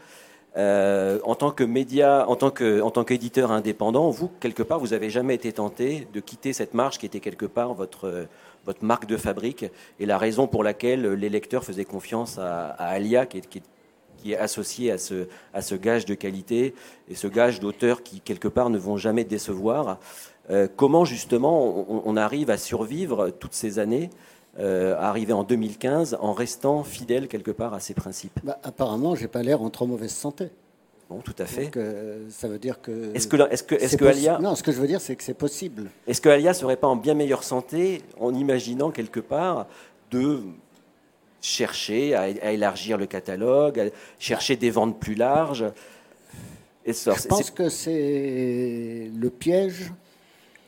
[0.56, 4.94] en tant que média, en tant que, en tant qu'éditeur indépendant, vous quelque part, vous
[4.94, 8.28] avez jamais été tenté de quitter cette marge qui était quelque part votre
[8.66, 9.66] votre marque de fabrique
[10.00, 13.75] et la raison pour laquelle les lecteurs faisaient confiance à, Alia, qui est, qui est
[14.26, 16.74] qui est associé à ce, à ce gage de qualité
[17.08, 20.00] et ce gage d'auteurs qui, quelque part, ne vont jamais décevoir.
[20.50, 24.10] Euh, comment, justement, on, arrive à survivre toutes ces années
[24.58, 28.40] euh, arriver en 2015 en restant fidèle quelque part à ces principes?
[28.44, 30.50] Bah, Apparemment, j'ai pas l'air en trop mauvaise santé.
[31.08, 31.70] Bon, tout à fait.
[31.78, 33.14] Euh, ça veut dire que.
[33.14, 34.40] Est-ce que, est-ce que, est-ce que Alia.
[34.40, 35.92] Non, ce que je veux dire, c'est que c'est possible.
[36.08, 39.68] Est-ce que Alia serait pas en bien meilleure santé en imaginant quelque part
[40.10, 40.42] de
[41.46, 43.86] chercher à, élargir le catalogue, à
[44.20, 45.66] chercher des ventes plus larges.
[46.86, 49.92] Et Je pense que c'est le piège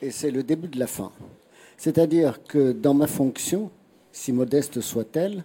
[0.02, 1.12] et c'est le début de la fin.
[1.78, 3.72] C'est-à-dire que dans ma fonction,
[4.12, 5.44] si modeste soit-elle,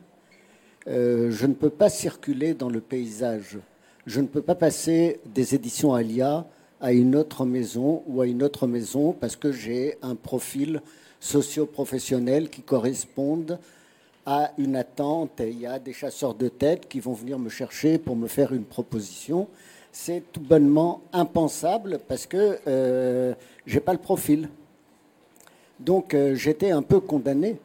[0.88, 3.58] euh, je ne peux pas circuler dans le paysage.
[4.06, 6.46] Je ne peux pas passer des éditions Alia
[6.80, 10.82] à une autre maison ou à une autre maison parce que j'ai un profil
[11.20, 13.58] socio-professionnel qui corresponde
[14.26, 15.40] à une attente.
[15.40, 18.52] il y a des chasseurs de tête qui vont venir me chercher pour me faire
[18.52, 19.48] une proposition.
[19.90, 23.34] C'est tout bonnement impensable parce que euh,
[23.66, 24.48] je n'ai pas le profil.
[25.80, 27.58] Donc euh, j'étais un peu condamné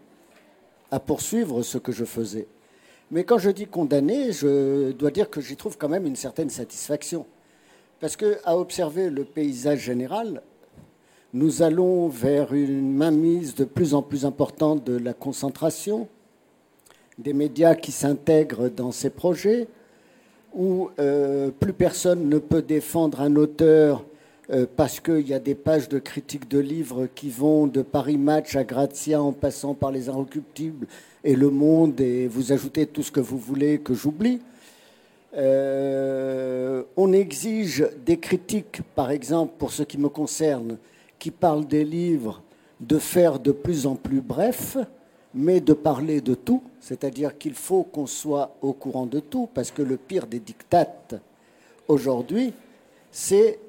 [0.92, 2.48] à poursuivre ce que je faisais.
[3.12, 6.50] Mais quand je dis condamné, je dois dire que j'y trouve quand même une certaine
[6.50, 7.26] satisfaction.
[8.00, 10.42] Parce qu'à observer le paysage général,
[11.34, 16.08] nous allons vers une mainmise de plus en plus importante de la concentration,
[17.18, 19.68] des médias qui s'intègrent dans ces projets,
[20.54, 24.04] où euh, plus personne ne peut défendre un auteur
[24.50, 28.18] euh, parce qu'il y a des pages de critiques de livres qui vont de Paris
[28.18, 30.88] Match à Grazia en passant par les Inrecuptibles
[31.24, 34.40] et Le Monde, et vous ajoutez tout ce que vous voulez que j'oublie.
[35.36, 40.78] Euh, on exige des critiques, par exemple, pour ce qui me concerne,
[41.20, 42.42] qui parlent des livres,
[42.80, 44.78] de faire de plus en plus bref,
[45.34, 49.72] mais de parler de tout, c'est-à-dire qu'il faut qu'on soit au courant de tout, parce
[49.72, 51.16] que le pire des dictates
[51.88, 52.54] aujourd'hui,
[53.12, 53.60] c'est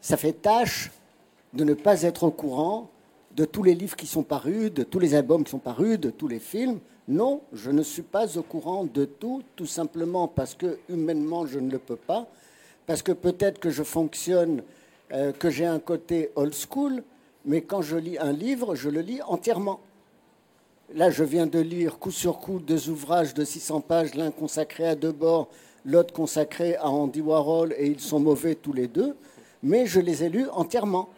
[0.00, 0.90] ça fait tâche
[1.52, 2.88] de ne pas être au courant
[3.36, 6.10] de tous les livres qui sont parus, de tous les albums qui sont parus, de
[6.10, 6.78] tous les films.
[7.08, 11.58] Non, je ne suis pas au courant de tout, tout simplement parce que humainement je
[11.58, 12.26] ne le peux pas,
[12.86, 14.62] parce que peut-être que je fonctionne,
[15.12, 17.02] euh, que j'ai un côté old school,
[17.44, 19.80] mais quand je lis un livre, je le lis entièrement.
[20.94, 24.88] Là, je viens de lire coup sur coup deux ouvrages de 600 pages, l'un consacré
[24.88, 25.48] à Debord,
[25.84, 29.14] l'autre consacré à Andy Warhol, et ils sont mauvais tous les deux
[29.62, 31.08] mais je les ai lus entièrement.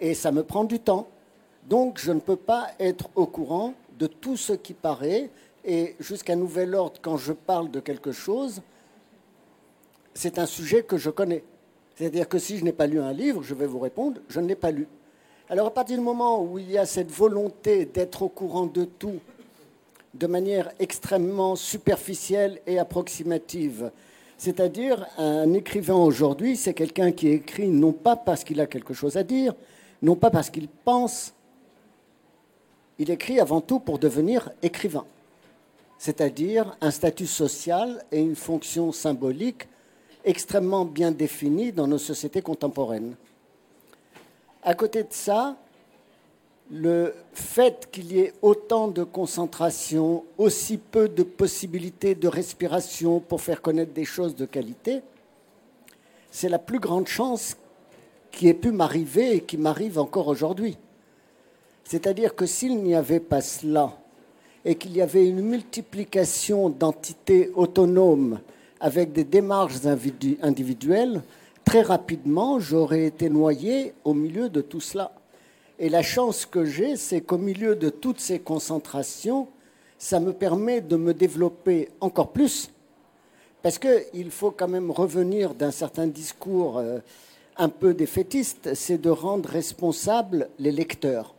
[0.00, 1.08] Et ça me prend du temps.
[1.68, 5.30] Donc je ne peux pas être au courant de tout ce qui paraît.
[5.64, 8.60] Et jusqu'à nouvel ordre, quand je parle de quelque chose,
[10.12, 11.42] c'est un sujet que je connais.
[11.96, 14.46] C'est-à-dire que si je n'ai pas lu un livre, je vais vous répondre, je ne
[14.46, 14.86] l'ai pas lu.
[15.54, 18.84] Alors à partir du moment où il y a cette volonté d'être au courant de
[18.84, 19.20] tout
[20.12, 23.92] de manière extrêmement superficielle et approximative,
[24.36, 29.16] c'est-à-dire, un écrivain aujourd'hui, c'est quelqu'un qui écrit non pas parce qu'il a quelque chose
[29.16, 29.54] à dire,
[30.02, 31.32] non pas parce qu'il pense,
[32.98, 35.04] il écrit avant tout pour devenir écrivain,
[35.98, 39.68] c'est-à-dire un statut social et une fonction symbolique
[40.24, 43.14] extrêmement bien définie dans nos sociétés contemporaines.
[44.64, 45.56] À côté de ça,
[46.70, 53.42] le fait qu'il y ait autant de concentration, aussi peu de possibilités de respiration pour
[53.42, 55.02] faire connaître des choses de qualité,
[56.30, 57.56] c'est la plus grande chance
[58.32, 60.78] qui ait pu m'arriver et qui m'arrive encore aujourd'hui.
[61.84, 63.92] C'est-à-dire que s'il n'y avait pas cela,
[64.64, 68.40] et qu'il y avait une multiplication d'entités autonomes
[68.80, 69.84] avec des démarches
[70.42, 71.22] individuelles,
[71.64, 75.12] très rapidement, j'aurais été noyé au milieu de tout cela.
[75.78, 79.48] Et la chance que j'ai, c'est qu'au milieu de toutes ces concentrations,
[79.98, 82.70] ça me permet de me développer encore plus,
[83.62, 86.98] parce qu'il faut quand même revenir d'un certain discours euh,
[87.56, 91.34] un peu défaitiste, c'est de rendre responsables les lecteurs.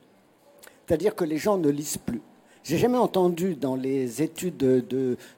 [0.86, 2.22] C'est-à-dire que les gens ne lisent plus.
[2.66, 4.84] J'ai jamais entendu dans les études de,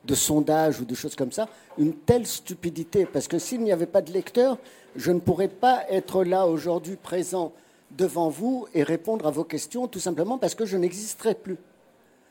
[0.06, 3.86] de, sondage ou de choses comme ça une telle stupidité, parce que s'il n'y avait
[3.86, 4.58] pas de lecteurs,
[4.96, 7.52] je ne pourrais pas être là aujourd'hui présent
[7.92, 11.58] devant vous et répondre à vos questions, tout simplement parce que je n'existerai plus.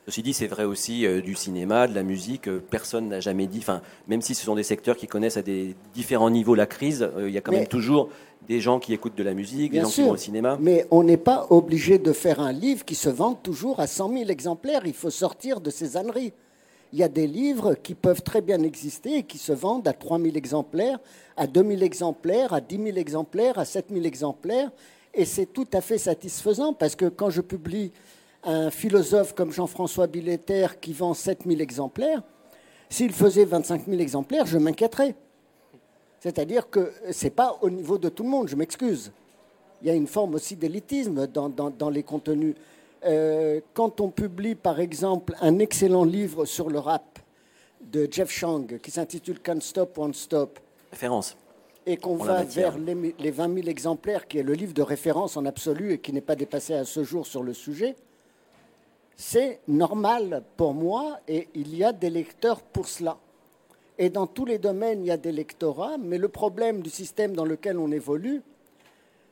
[0.07, 2.47] Ceci dit, c'est vrai aussi euh, du cinéma, de la musique.
[2.47, 5.41] Euh, personne n'a jamais dit, enfin, même si ce sont des secteurs qui connaissent à
[5.41, 8.07] des différents niveaux la crise, euh, il y a quand même toujours
[8.47, 10.57] des gens qui écoutent de la musique, des gens qui vont au cinéma.
[10.61, 14.13] Mais on n'est pas obligé de faire un livre qui se vend toujours à 100
[14.13, 14.83] 000 exemplaires.
[14.85, 16.31] Il faut sortir de ces âneries.
[16.93, 19.93] Il y a des livres qui peuvent très bien exister et qui se vendent à
[19.93, 20.99] 3 000 exemplaires,
[21.35, 24.71] à 2 000 exemplaires, à 10 000 exemplaires, à 7 000 exemplaires.
[25.13, 27.91] Et c'est tout à fait satisfaisant parce que quand je publie
[28.43, 32.21] un philosophe comme Jean-François Billetter qui vend 7000 exemplaires,
[32.89, 35.15] s'il faisait 25 000 exemplaires, je m'inquiéterais.
[36.19, 39.11] C'est-à-dire que ce n'est pas au niveau de tout le monde, je m'excuse.
[39.81, 42.55] Il y a une forme aussi d'élitisme dans, les contenus.
[43.05, 47.19] Euh, quand on publie, par exemple, un excellent livre sur le rap
[47.81, 50.59] de Jeff Chang qui s'intitule Can't Stop, Won't Stop.
[50.91, 51.37] Référence
[51.87, 55.45] et qu'on va vers les, 20 000 exemplaires, qui est le livre de référence en
[55.45, 57.95] absolu et qui n'est pas dépassé à ce jour sur le sujet,
[59.17, 63.17] c'est normal pour moi et il y a des lecteurs pour cela.
[63.97, 67.35] Et dans tous les domaines, il y a des lectorats, mais le problème du système
[67.35, 68.43] dans lequel on évolue,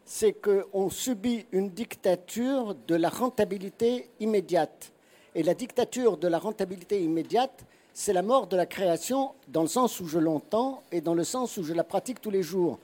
[0.03, 4.91] c'est qu'on subit une dictature de la rentabilité immédiate.
[5.35, 9.67] Et la dictature de la rentabilité immédiate, c'est la mort de la création dans le
[9.67, 12.79] sens où je l'entends et dans le sens où je la pratique tous les jours.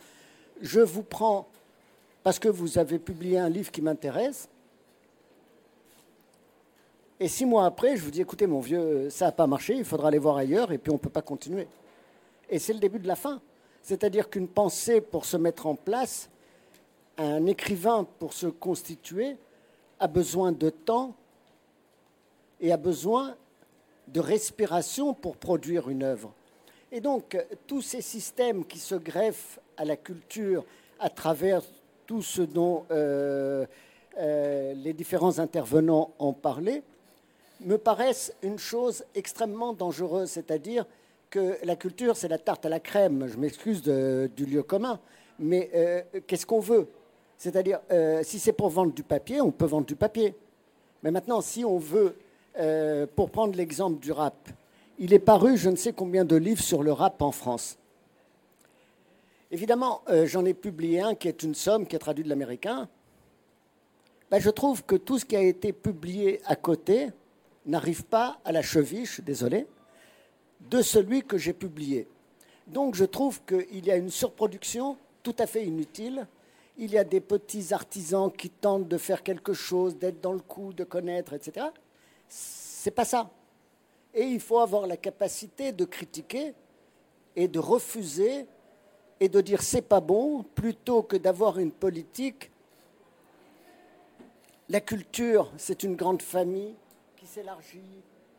[0.62, 1.48] je vous prends
[2.24, 4.48] parce que vous avez publié un livre qui m'intéresse.
[7.22, 9.86] Et six mois après, je vous dis, écoutez, mon vieux, ça n'a pas marché, il
[9.86, 11.68] faudra aller voir ailleurs, et puis on ne peut pas continuer.
[12.50, 13.40] Et c'est le début de la fin.
[13.84, 16.32] C'est-à-dire qu'une pensée, pour se mettre en place,
[17.20, 19.38] un écrivain, pour se constituer,
[20.00, 21.14] a besoin de temps
[22.60, 23.36] et a besoin
[24.08, 26.34] de respiration pour produire une œuvre.
[26.92, 30.66] Et donc, tous ces systèmes qui se greffent à la culture
[31.00, 31.62] à travers
[32.08, 33.68] tout ce dont euh,
[34.18, 36.82] euh, les différents intervenants ont parlé,
[37.62, 40.86] me paraissent une chose extrêmement dangereuse, c'est-à-dire
[41.30, 45.00] que la culture, c'est la tarte à la crème, je m'excuse du lieu commun,
[45.40, 46.88] mais euh, qu'est-ce qu'on veut?
[47.38, 47.80] C'est-à-dire,
[48.22, 50.36] si c'est pour vendre du papier, on peut vendre du papier.
[51.02, 52.16] Mais maintenant, si on veut,
[53.16, 54.36] pour prendre l'exemple du rap,
[55.00, 57.80] il est paru je ne sais combien de livres sur le rap en France.
[59.50, 62.88] Évidemment, euh, j'en ai publié un qui est une somme qui est traduite de l'américain.
[64.30, 67.10] Ben, je trouve que tout ce qui a été publié à côté
[67.66, 69.68] n'arrive pas à la cheville, je suis désolé,
[70.70, 72.08] de celui que j'ai publié.
[72.68, 76.28] Donc je trouve qu'il y a une surproduction tout à fait inutile.
[76.78, 80.40] Il y a des petits artisans qui tentent de faire quelque chose, d'être dans le
[80.40, 81.68] coup, de connaître, etc.
[82.28, 83.30] C'est pas ça.
[84.14, 86.54] Et il faut avoir la capacité de critiquer
[87.36, 88.46] et de refuser
[89.20, 92.52] et de dire c'est pas bon plutôt que d'avoir une politique.
[94.70, 96.74] La culture, c'est une grande famille
[97.32, 97.80] s'élargit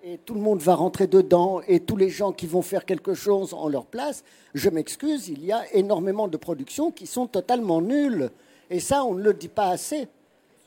[0.05, 3.15] et tout le monde va rentrer dedans et tous les gens qui vont faire quelque
[3.15, 7.81] chose en leur place, je m'excuse, il y a énormément de productions qui sont totalement
[7.81, 8.31] nulles.
[8.69, 10.09] Et ça, on ne le dit pas assez.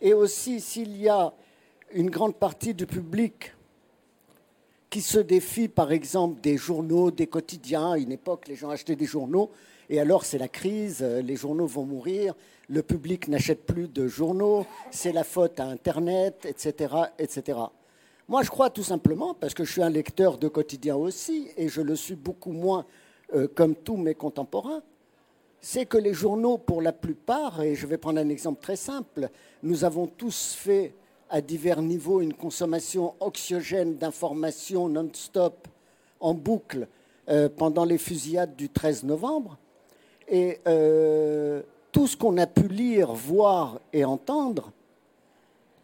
[0.02, 1.34] Et aussi, s'il y a
[1.94, 3.54] une grande partie du public
[4.90, 8.96] qui se défie, par exemple, des journaux, des quotidiens, à une époque, les gens achetaient
[8.96, 9.52] des journaux,
[9.90, 12.34] et alors, c'est la crise, euh, les journaux vont mourir,
[12.70, 17.60] le public n'achète plus de journaux, c'est la faute à Internet, etc., etc.
[18.28, 21.70] Moi, je crois tout simplement, parce que je suis un lecteur de quotidien aussi, et
[21.70, 22.86] je le suis beaucoup moins
[23.36, 24.82] euh, comme tous mes contemporains,
[25.62, 29.30] c'est que les journaux, pour la plupart, et je vais prendre un exemple très simple,
[29.62, 30.96] nous avons tous fait
[31.30, 35.68] à divers niveaux une consommation oxygène d'informations non-stop,
[36.20, 36.88] en boucle,
[37.30, 39.58] euh, pendant les fusillades du 13 novembre.
[40.28, 41.62] Et euh,
[41.92, 44.72] tout ce qu'on a pu lire, voir et entendre,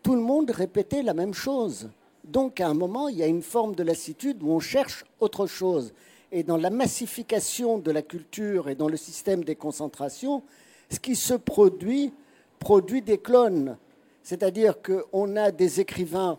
[0.02, 1.90] tout le monde répétait la même chose.
[2.24, 5.48] Donc à un moment, il y a une forme de lassitude où on cherche autre
[5.48, 5.94] chose.
[6.32, 10.44] Et dans la massification de la culture et dans le système des concentrations,
[10.90, 12.14] ce qui se produit
[12.60, 13.76] produit des clones.
[14.22, 16.38] C'est-à-dire qu'on a des écrivains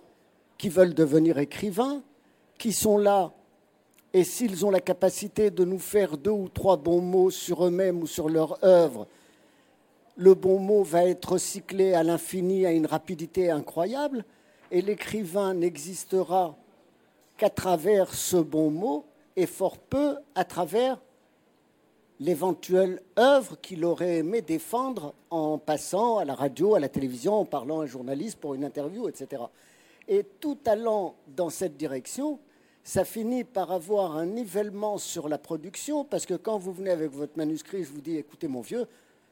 [0.56, 2.00] qui veulent devenir écrivains,
[2.58, 3.32] qui sont là
[4.14, 8.02] et s'ils ont la capacité de nous faire deux ou trois bons mots sur eux-mêmes
[8.02, 9.06] ou sur leur œuvre,
[10.16, 14.24] le bon mot va être recyclé à l'infini à une rapidité incroyable,
[14.72, 16.56] et l'écrivain n'existera
[17.36, 19.04] qu'à travers ce bon mot,
[19.36, 21.00] et fort peu à travers
[22.20, 27.44] l'éventuelle œuvre qu'il aurait aimé défendre en passant à la radio, à la télévision, en
[27.44, 29.42] parlant à un journaliste pour une interview, etc.
[30.08, 32.38] Et tout allant dans cette direction,
[32.84, 37.10] ça finit par avoir un nivellement sur la production, parce que quand vous venez avec
[37.12, 38.86] votre manuscrit, je vous dis, écoutez mon vieux,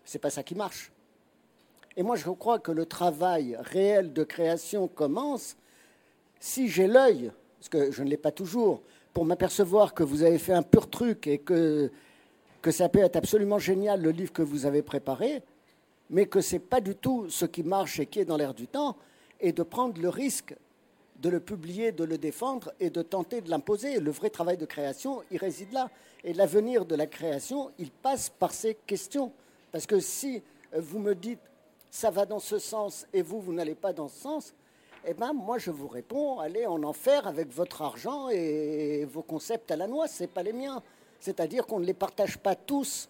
[0.05, 0.93] c'est pas ça qui marche.
[1.97, 5.57] Et moi, je crois que le travail réel de création commence
[6.39, 10.39] si j'ai l'œil, parce que je ne l'ai pas toujours, pour m'apercevoir que vous avez
[10.39, 11.91] fait un pur truc et que,
[12.63, 15.43] que ça peut être absolument génial le livre que vous avez préparé,
[16.09, 18.55] mais que ce n'est pas du tout ce qui marche et qui est dans l'air
[18.55, 18.97] du temps,
[19.41, 20.55] et de prendre le risque
[21.21, 24.01] de le publier, de le défendre et de tenter de l'imposer.
[24.01, 25.91] Le vrai travail de création, il réside là.
[26.25, 29.33] Et l'avenir de la création, il passe par ces questions.
[29.71, 30.43] Parce que si
[30.75, 31.41] vous me dites
[31.91, 34.55] ça va dans ce sens et vous, vous n'allez pas dans ce sens,
[35.07, 39.71] eh bien, moi, je vous réponds, allez en enfer avec votre argent et vos concepts
[39.71, 40.83] à la noix, ce pas les miens.
[41.21, 43.09] C'est-à-dire qu'on ne les partage pas tous.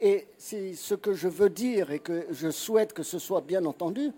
[0.00, 3.64] Et c'est ce que je veux dire et que je souhaite que ce soit bien
[3.64, 4.10] entendu,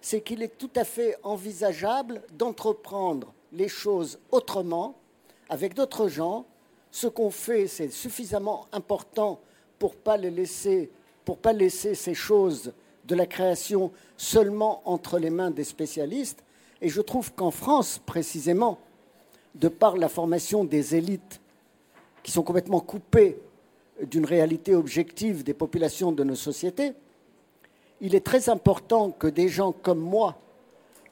[0.00, 4.94] c'est qu'il est tout à fait envisageable d'entreprendre les choses autrement,
[5.48, 6.46] avec d'autres gens.
[6.92, 9.40] Ce qu'on fait, c'est suffisamment important
[9.80, 10.90] pour pas les laisser,
[11.24, 12.72] pour pas laisser ces choses
[13.06, 16.44] de la création seulement entre les mains des spécialistes.
[16.80, 18.78] Et je trouve qu'en France, précisément,
[19.54, 21.40] de par la formation des élites
[22.22, 23.38] qui sont complètement coupées
[24.00, 26.92] d'une réalité objective des populations de nos sociétés,
[28.00, 30.36] il est très important que des gens comme moi,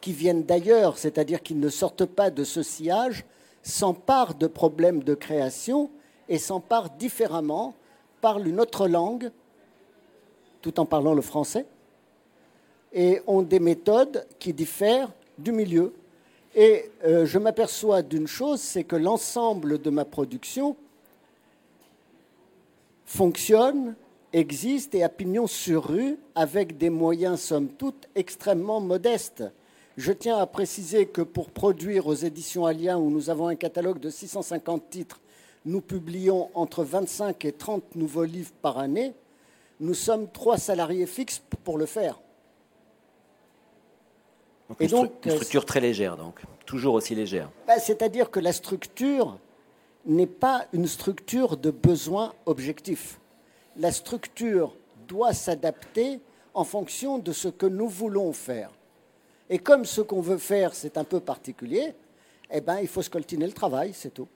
[0.01, 3.24] qui viennent d'ailleurs, c'est-à-dire qui ne sortent pas de ce sillage,
[3.62, 5.91] s'emparent de problèmes de création
[6.28, 7.74] et s'emparent différemment,
[8.20, 9.30] parlent une autre langue
[10.62, 11.66] tout en parlant le français
[12.93, 15.93] et ont des méthodes qui diffèrent du milieu.
[16.55, 20.76] Et euh, je m'aperçois d'une chose, c'est que l'ensemble de ma production
[23.05, 23.95] fonctionne,
[24.32, 29.45] existe et a pignon sur rue avec des moyens, somme toute, extrêmement modestes.
[29.97, 33.99] Je tiens à préciser que pour produire aux éditions Alien, où nous avons un catalogue
[33.99, 35.20] de 650 titres,
[35.66, 39.12] nous publions entre 25 et 30 nouveaux livres par année.
[39.78, 42.18] Nous sommes trois salariés fixes pour le faire.
[44.79, 47.51] Et donc, une structure très légère, donc toujours aussi légère.
[47.66, 49.39] Bah, c'est-à-dire que la structure
[50.07, 53.18] n'est pas une structure de besoins objectifs.
[53.77, 54.77] La structure
[55.09, 56.21] doit s'adapter
[56.55, 58.71] en fonction de ce que nous voulons faire.
[59.49, 61.95] Et comme ce qu'on veut faire, c'est un peu particulier,
[62.51, 64.29] eh ben, il faut scoltiner le travail, c'est tout.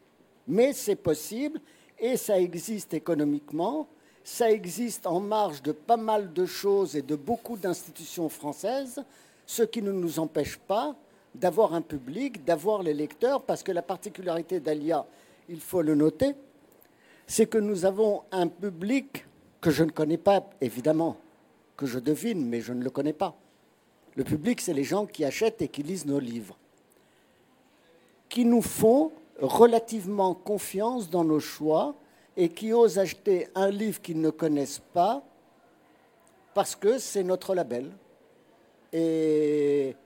[0.49, 1.61] Mais c'est possible
[1.99, 3.87] et ça existe économiquement,
[4.25, 9.03] ça existe en marge de pas mal de choses et de beaucoup d'institutions françaises,
[9.47, 10.97] ce qui ne nous empêche pas
[11.35, 15.05] d'avoir un public, d'avoir les lecteurs, parce que la particularité d'Alia,
[15.49, 16.35] il faut le noter,
[17.27, 19.27] c'est que nous avons un public
[19.61, 21.17] que je ne connais pas, évidemment,
[21.77, 23.35] que je devine, mais je ne le connais pas.
[24.15, 26.57] Le public, c'est les gens qui achètent et qui lisent nos livres,
[28.29, 31.95] qui nous font relativement confiance dans nos choix
[32.37, 35.23] et qui osent acheter un livre qu'ils ne connaissent pas
[36.53, 37.91] parce que c'est notre label.
[38.97, 39.97] Et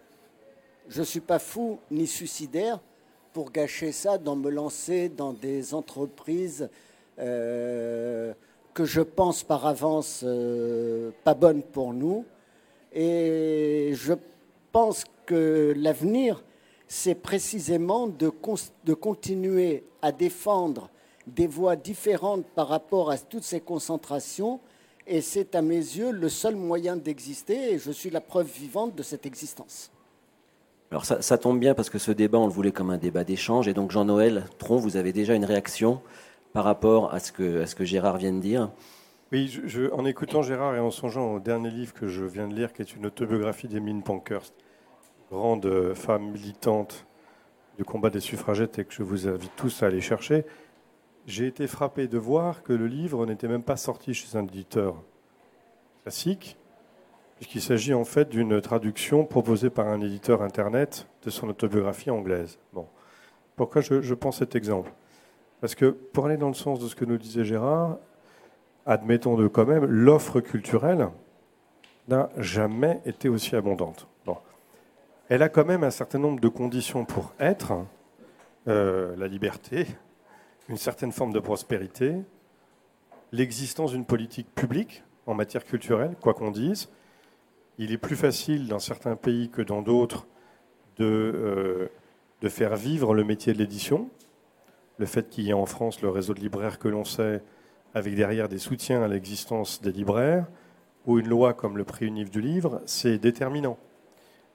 [0.89, 2.81] je ne suis pas fou ni suicidaire
[3.35, 6.71] pour gâcher ça, dans me lancer dans des entreprises
[7.19, 8.33] euh,
[8.73, 12.25] que je pense par avance euh, pas bonnes pour nous.
[12.95, 14.15] Et je
[14.73, 16.43] pense que l'avenir,
[16.87, 18.33] c'est précisément de,
[18.87, 20.89] de, continuer à défendre
[21.27, 24.61] des voies différentes par rapport à toutes ces concentrations.
[25.11, 28.95] Et c'est à mes yeux le seul moyen d'exister et je suis la preuve vivante
[28.95, 29.91] de cette existence.
[30.91, 33.25] Alors ça, ça, tombe bien parce que ce débat, on le voulait comme un débat
[33.25, 33.69] d'échange.
[33.69, 36.03] Et donc Jean-Noël Tron, vous avez déjà une réaction
[36.53, 38.71] par rapport à ce que, à ce que Gérard vient de dire?
[39.33, 42.55] Oui, je, en écoutant Gérard et en songeant au dernier livre que je viens de
[42.55, 44.55] lire, qui est une autobiographie d'Emine Pankhurst,
[45.31, 47.07] grande femme militante
[47.79, 50.45] du combat des suffragettes et que je vous invite tous à aller chercher,
[51.29, 54.97] j'ai été frappé de voir que le livre n'était même pas sorti chez un éditeur
[56.03, 56.57] classique,
[57.37, 62.59] puisqu'il s'agit en fait d'une traduction proposée par un éditeur Internet de son autobiographie anglaise.
[62.73, 62.87] Bon.
[63.57, 64.91] Pourquoi je, je pense cet exemple?
[65.61, 67.99] Parce que pour aller dans le sens de ce que nous disait Gérard,
[68.87, 71.11] admettons-le quand même, l'offre culturelle
[72.09, 74.09] n'a jamais été aussi abondante.
[75.31, 77.75] Elle a quand même un certain nombre de conditions pour être,
[78.67, 79.87] euh, la liberté,
[80.69, 82.17] une certaine forme de prospérité,
[83.33, 86.89] l'existence d'une politique publique en matière culturelle, quoi qu'on dise.
[87.79, 90.27] Il est plus facile dans certains pays que dans d'autres
[90.97, 91.89] de, euh,
[92.41, 94.11] de faire vivre le métier de l'édition.
[94.99, 97.43] Le fait qu'il y ait en France le réseau de libraires que l'on sait,
[97.95, 100.47] avec derrière des soutiens à l'existence des libraires,
[101.07, 103.79] ou une loi comme le prix unif du livre, c'est déterminant.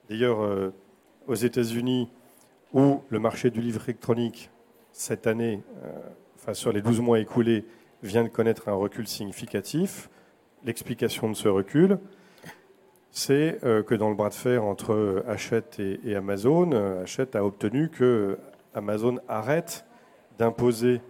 [0.08, 0.72] D'ailleurs, euh,
[1.26, 2.10] aux États-Unis,
[2.72, 4.50] où le marché du livre électronique,
[4.94, 5.90] cette année, euh,
[6.36, 7.64] enfin, sur les 12 mois écoulés,
[8.02, 10.08] vient de connaître un recul significatif,
[10.64, 11.98] l'explication de ce recul,
[13.10, 16.72] c'est euh, que dans le bras de fer entre Hachette et, Amazon,
[17.02, 18.38] Hachette a obtenu que
[18.72, 19.84] Amazon arrête
[20.38, 21.00] d'imposer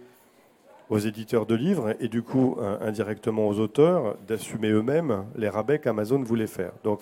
[0.89, 5.79] aux éditeurs de livres et du coup euh, indirectement aux auteurs d'assumer eux-mêmes les rabais
[5.79, 6.71] qu'Amazon voulait faire.
[6.83, 7.01] Donc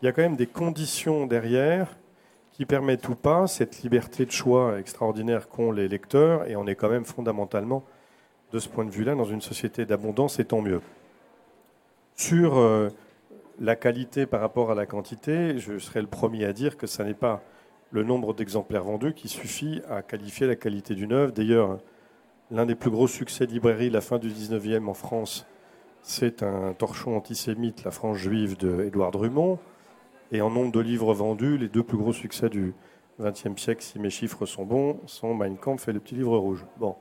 [0.00, 1.94] il y a quand même des conditions derrière
[2.56, 6.74] qui permettent ou pas cette liberté de choix extraordinaire qu'ont les lecteurs et on est
[6.74, 7.84] quand même fondamentalement
[8.52, 10.80] de ce point de vue-là dans une société d'abondance et tant mieux.
[12.14, 12.88] Sur euh,
[13.60, 17.02] la qualité par rapport à la quantité, je serai le premier à dire que ce
[17.02, 17.42] n'est pas
[17.90, 21.32] le nombre d'exemplaires vendus qui suffit à qualifier la qualité d'une œuvre.
[21.32, 21.78] D'ailleurs,
[22.52, 25.46] L'un des plus gros succès de librairie, la fin du 19e en France,
[26.02, 29.58] c'est un torchon antisémite, La France juive de Édouard Drummond.
[30.32, 32.74] Et en nombre de livres vendus, les deux plus gros succès du
[33.20, 36.64] XXe siècle, si mes chiffres sont bons, sont Mein Kampf et Le Petit Livre Rouge.
[36.78, 36.96] Bon.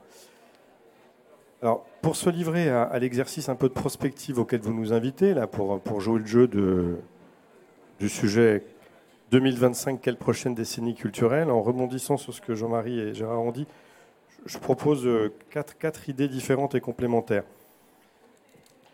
[1.61, 5.47] Alors, pour se livrer à, l'exercice un peu de prospective auquel vous nous invitez, là,
[5.47, 6.97] pour, pour jouer le jeu de,
[7.99, 8.63] du sujet
[9.32, 13.67] 2025, quelle prochaine décennie culturelle, en rebondissant sur ce que Jean-Marie et Gérard ont dit,
[14.45, 17.43] je propose euh, quatre, quatre, idées différentes et complémentaires.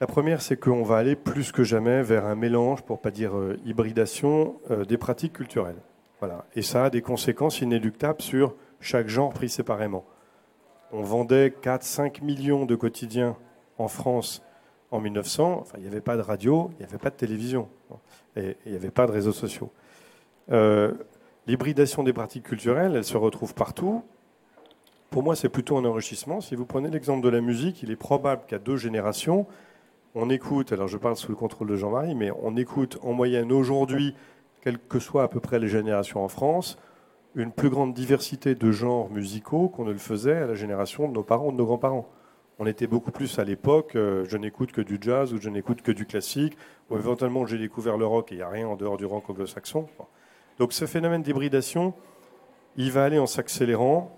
[0.02, 3.38] La première, c'est qu'on va aller plus que jamais vers un mélange, pour pas dire
[3.38, 5.80] euh, hybridation, euh, des pratiques culturelles.
[6.20, 6.46] Voilà.
[6.56, 10.04] Et ça a des conséquences inéluctables sur chaque genre pris séparément.
[10.92, 13.38] On vendait 4-5 millions de quotidiens
[13.78, 14.42] en France
[14.90, 17.70] en 1900, enfin, il n'y avait pas de radio, il n'y avait pas de télévision,
[18.36, 19.72] et il n'y avait pas de réseaux sociaux.
[20.52, 20.94] Euh,
[21.46, 24.04] l'hybridation des pratiques culturelles, elle se retrouve partout.
[25.12, 26.42] Pour moi, c'est plutôt un enrichissement.
[26.42, 29.46] Si vous prenez l'exemple de la musique, il est probable qu'à deux générations,
[30.14, 33.52] on écoute, alors je parle sous le contrôle de Jean-Marie, mais on écoute en moyenne
[33.52, 34.14] aujourd'hui,
[34.62, 36.78] quelles que soient à peu près les générations en France,
[37.36, 41.14] une plus grande diversité de genres musicaux qu'on ne le faisait à la génération de
[41.14, 42.10] nos parents ou de nos grands-parents.
[42.60, 45.82] On était beaucoup plus à l'époque, euh, je n'écoute que du jazz ou je n'écoute
[45.82, 46.58] que du classique,
[46.90, 49.30] ou éventuellement j'ai découvert le rock et il n'y a rien en dehors du rock
[49.30, 49.88] anglo-saxon.
[50.60, 51.94] Donc ce phénomène d'hybridation,
[52.76, 54.16] il va aller en s'accélérant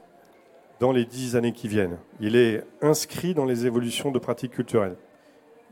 [0.80, 1.98] dans les dix années qui viennent.
[2.20, 4.98] Il est inscrit dans les évolutions de pratiques culturelles.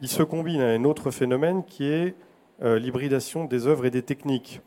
[0.02, 2.16] Il se combine à un autre phénomène qui est
[2.64, 4.62] euh, l'hybridation des œuvres et des techniques.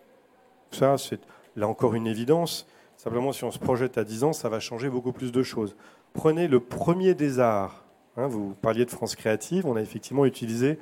[0.71, 1.21] Ça, c'est
[1.57, 2.67] là encore une évidence.
[2.97, 5.77] Simplement, si on se projette à 10 ans, ça va changer beaucoup plus de choses.
[6.13, 7.85] Prenez le premier des arts.
[8.17, 9.67] Hein, vous parliez de France créative.
[9.67, 10.79] On a effectivement utilisé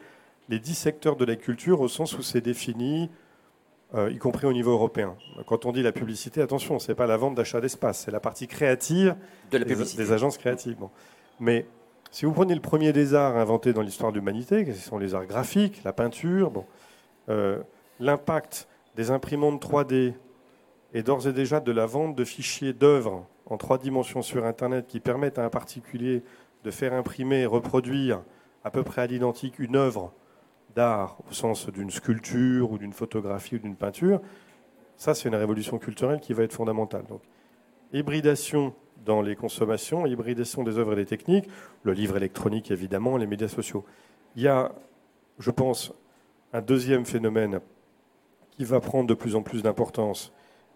[0.51, 3.11] les 10 secteurs de la culture au sens où c'est défini,
[3.95, 5.17] euh, y compris au niveau européen.
[5.47, 8.21] Quand on dit la publicité, attention, ce n'est pas la vente d'achat d'espace, c'est la
[8.21, 9.17] partie créative
[9.51, 10.77] de la des, des agences créatives.
[10.77, 10.91] Bon.
[11.41, 11.67] Mais
[12.13, 15.15] si vous prenez le premier des arts inventés dans l'histoire de l'humanité, ce sont les
[15.15, 16.67] arts graphiques, la peinture, bon,
[17.31, 17.59] euh,
[18.01, 20.13] l'impact des imprimantes 3D
[20.93, 24.87] et d'ores et déjà de la vente de fichiers d'œuvres en trois dimensions sur Internet
[24.87, 26.23] qui permettent à un particulier
[26.65, 28.23] de faire imprimer et reproduire
[28.63, 30.13] à peu près à l'identique une œuvre
[30.77, 34.21] d'art au sens d'une sculpture ou d'une photographie ou d'une peinture,
[34.99, 37.05] ça c'est une révolution culturelle qui va être fondamentale.
[37.09, 37.23] Donc,
[37.95, 38.75] hybridation
[39.05, 41.49] dans les consommations, hybridation des œuvres et des techniques,
[41.83, 43.85] le livre électronique évidemment, les médias sociaux.
[44.37, 44.73] Il y a,
[45.39, 45.93] je pense,
[46.53, 47.61] un deuxième phénomène
[48.51, 50.33] qui va prendre de plus en plus d'importance,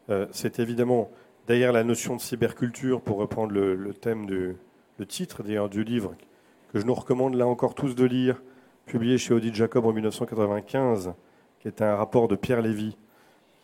[0.09, 1.11] euh, c'est évidemment
[1.47, 4.57] derrière la notion de cyberculture, pour reprendre le, le thème du
[4.99, 6.15] le titre d'ailleurs du livre
[6.73, 8.43] que je nous recommande là encore tous de lire,
[8.87, 11.13] publié chez Audit Jacob en 1995,
[11.61, 12.97] qui est un rapport de Pierre Lévy,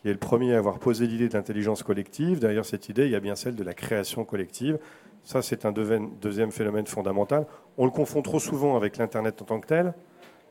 [0.03, 2.39] qui est le premier à avoir posé l'idée de l'intelligence collective.
[2.39, 4.77] Derrière cette idée, il y a bien celle de la création collective.
[5.23, 7.47] Ça, c'est un deuxième phénomène fondamental.
[7.77, 9.93] On le confond trop souvent avec l'Internet en tant que tel.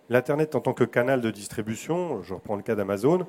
[0.09, 3.27] L'Internet en tant que canal de distribution, je reprends le cas d'Amazon,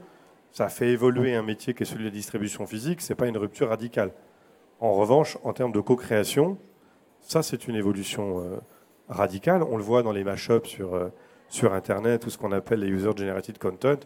[0.53, 3.27] ça fait évoluer un métier qui est celui de la distribution physique, ce n'est pas
[3.27, 4.13] une rupture radicale.
[4.79, 6.57] En revanche, en termes de co-création,
[7.19, 8.57] ça c'est une évolution euh,
[9.09, 9.61] radicale.
[9.63, 11.09] On le voit dans les mashups sur, euh,
[11.49, 13.99] sur Internet, tout ce qu'on appelle les user-generated content,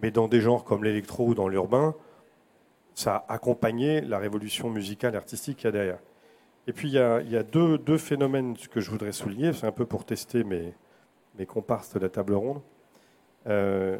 [0.00, 1.94] mais dans des genres comme l'électro ou dans l'urbain,
[2.94, 5.98] ça a accompagné la révolution musicale et artistique qu'il y a derrière.
[6.66, 9.86] Et puis il y a, deux, deux, phénomènes que je voudrais souligner, c'est un peu
[9.86, 10.72] pour tester mes,
[11.38, 12.60] mes comparses de la table ronde.
[13.48, 13.98] Euh,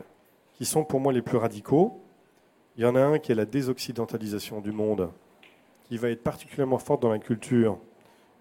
[0.54, 2.00] qui sont pour moi les plus radicaux.
[2.76, 5.10] Il y en a un qui est la désoccidentalisation du monde,
[5.84, 7.78] qui va être particulièrement forte dans la culture.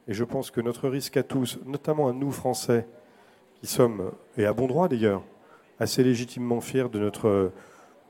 [0.08, 2.88] Et je pense que notre risque à tous, notamment à nous Français,
[3.56, 5.24] qui sommes, et à bon droit d'ailleurs,
[5.82, 7.51] assez légitimement fiers de notre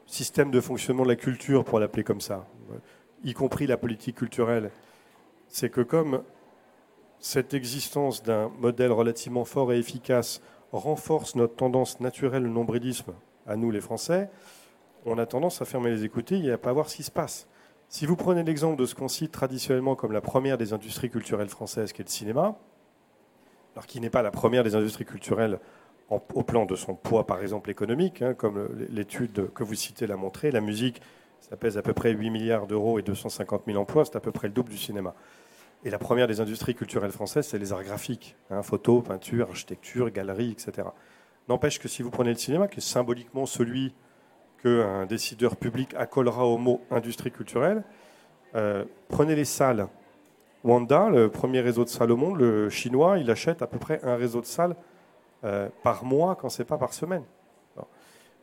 [0.05, 2.45] système de fonctionnement de la culture, pour l'appeler comme ça,
[3.23, 4.71] y compris la politique culturelle,
[5.47, 6.21] c'est que comme
[7.19, 10.41] cette existence d'un modèle relativement fort et efficace
[10.73, 13.13] renforce notre tendance naturelle au nombrilisme,
[13.47, 14.29] à nous les Français,
[15.05, 17.47] on a tendance à fermer les écoutilles et à pas voir ce qui se passe.
[17.87, 21.49] Si vous prenez l'exemple de ce qu'on cite traditionnellement comme la première des industries culturelles
[21.49, 22.57] françaises, qui est le cinéma,
[23.75, 25.59] alors qui n'est pas la première des industries culturelles
[26.11, 30.17] au plan de son poids, par exemple, économique, hein, comme l'étude que vous citez l'a
[30.17, 31.01] montré, la musique,
[31.39, 34.31] ça pèse à peu près 8 milliards d'euros et 250 000 emplois, c'est à peu
[34.31, 35.15] près le double du cinéma.
[35.83, 40.11] Et la première des industries culturelles françaises, c'est les arts graphiques, hein, photo, peinture, architecture,
[40.11, 40.89] galerie, etc.
[41.49, 43.93] N'empêche que si vous prenez le cinéma, qui est symboliquement celui
[44.61, 47.83] qu'un décideur public accolera au mot industrie culturelle,
[48.55, 49.87] euh, prenez les salles.
[50.63, 53.99] Wanda, le premier réseau de salles au monde, le chinois, il achète à peu près
[54.03, 54.75] un réseau de salles
[55.43, 57.23] euh, par mois, quand c'est pas par semaine.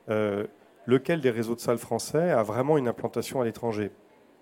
[0.09, 0.46] Euh,
[0.86, 3.90] lequel des réseaux de salles français a vraiment une implantation à l'étranger?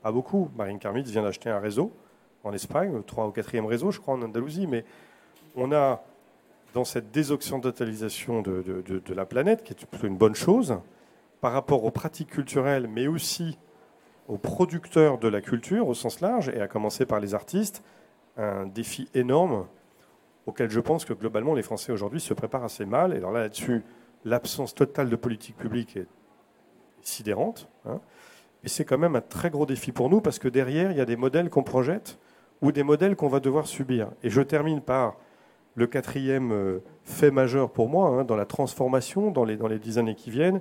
[0.03, 0.49] Pas beaucoup.
[0.57, 1.93] Marine Karmitz vient d'acheter un réseau
[2.45, 4.85] en Espagne, le 3 ou 4e réseau, je crois, en Andalousie, mais
[5.57, 6.03] on a
[6.73, 10.79] dans cette désoccidentalisation de, de, de, de, la planète, qui est plutôt une bonne chose,
[11.41, 13.59] par rapport aux pratiques culturelles, mais aussi
[14.29, 17.83] aux producteurs de la culture au sens large, et à commencer par les artistes,
[18.37, 19.67] un défi énorme
[20.47, 23.13] auquel je pense que globalement les Français aujourd'hui se préparent assez mal.
[23.13, 23.83] Et alors là, là-dessus,
[24.25, 26.07] l'absence totale de politique publique est
[27.03, 27.69] sidérante.
[27.85, 28.01] Hein.
[28.65, 31.01] Et c'est quand même un très gros défi pour nous, parce que derrière, il y
[31.01, 32.19] a des modèles qu'on projette
[32.63, 34.09] ou des modèles qu'on va devoir subir.
[34.23, 35.17] Et je termine par
[35.75, 39.79] le quatrième euh, fait majeur pour moi, hein, dans la transformation, dans les, dans les
[39.79, 40.61] dix années qui viennent,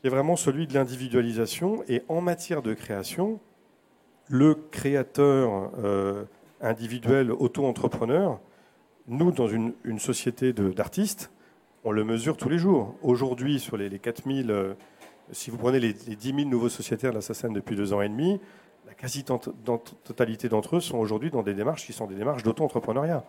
[0.00, 1.82] qui est vraiment celui de l'individualisation.
[1.88, 3.40] Et en matière de création,
[4.28, 6.24] le créateur euh,
[6.60, 8.38] individuel, auto-entrepreneur,
[9.10, 11.30] nous, dans une, société d'artistes,
[11.84, 12.94] on le mesure tous les jours.
[13.02, 14.74] Aujourd'hui, sur les, 4000, euh,
[15.32, 18.08] si vous prenez les, 10 000 nouveaux sociétaires de la SACEM depuis deux ans et
[18.08, 18.40] demi,
[18.86, 23.24] la quasi-totalité d'entre eux sont aujourd'hui dans des démarches qui sont des démarches d'auto-entrepreneuriat.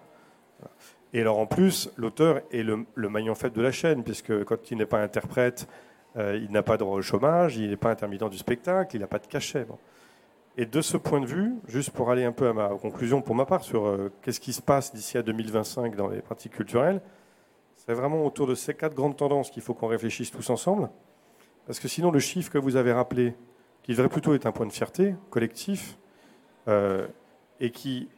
[1.13, 4.77] Et alors en plus, l'auteur est le, maillon faible de la chaîne, puisque quand il
[4.77, 5.67] n'est pas interprète,
[6.15, 9.19] euh, il n'a pas de chômage, il n'est pas intermittent du spectacle, il n'a pas
[9.19, 9.65] de cachet.
[10.57, 13.35] Et de ce point de vue, juste pour aller un peu à ma conclusion pour
[13.35, 17.01] ma part sur euh, qu'est-ce qui se passe d'ici à 2025 dans les pratiques culturelles,
[17.75, 20.89] c'est vraiment autour de ces quatre grandes tendances qu'il faut qu'on réfléchisse tous ensemble.
[21.65, 23.33] Parce que sinon, le chiffre que vous avez rappelé,
[23.83, 25.97] qui devrait plutôt être un point de fierté collectif,
[26.67, 27.07] euh,
[27.59, 28.09] et qui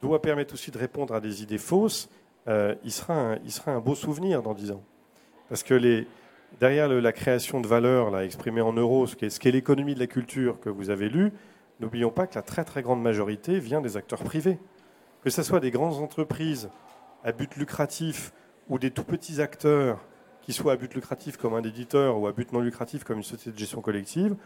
[0.00, 2.08] doit permettre aussi de répondre à des idées fausses,
[2.48, 4.82] euh, il, sera un, il sera un beau souvenir dans dix ans.
[5.48, 6.06] Parce que les,
[6.60, 10.60] derrière la création de valeur là, exprimée en euros, ce qu'est l'économie de la culture
[10.60, 11.32] que vous avez lu,
[11.80, 14.58] n'oublions pas que la très très grande majorité vient des acteurs privés.
[15.22, 16.70] Que ce soit des grandes entreprises
[17.24, 18.32] à but lucratif
[18.68, 19.98] ou des tout petits acteurs
[20.42, 23.22] qui soient à but lucratif comme un éditeur ou à but non lucratif comme une
[23.22, 24.36] société de gestion collective,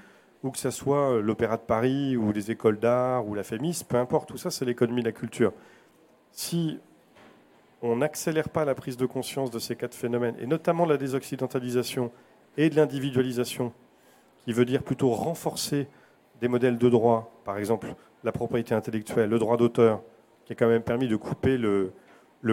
[0.44, 3.96] ou que ce soit l'Opéra de Paris ou les écoles d'art ou la FEMIS, peu
[3.96, 5.52] importe, tout ça c'est l'économie de la culture.
[6.30, 6.78] Si
[7.82, 12.10] on n'accélère pas la prise de conscience de ces quatre phénomènes, et notamment la désoccidentalisation
[12.56, 13.72] et de l'individualisation,
[14.44, 15.88] qui veut dire plutôt renforcer
[16.40, 20.02] des modèles de droit, par exemple la propriété intellectuelle, le droit d'auteur,
[20.44, 21.92] qui a quand même permis de couper le,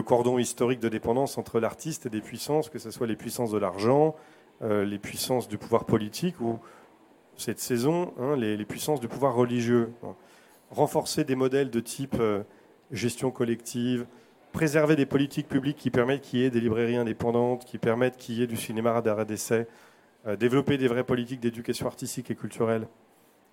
[0.05, 3.57] cordon historique de dépendance entre l'artiste et des puissances, que ce soit les puissances de
[3.57, 4.15] l'argent,
[4.61, 6.59] euh, les puissances du pouvoir politique ou
[7.37, 9.91] cette saison, hein, les, puissances du pouvoir religieux.
[10.71, 12.43] Renforcer des modèles de type euh,
[12.91, 14.05] gestion collective,
[14.55, 18.35] préserver des politiques publiques qui permettent qu'il y ait des librairies indépendantes, qui permettent qu'il
[18.35, 19.67] y ait du cinéma d'arrêt d'essai,
[20.25, 22.87] euh, développer des vraies politiques d'éducation artistique et culturelle,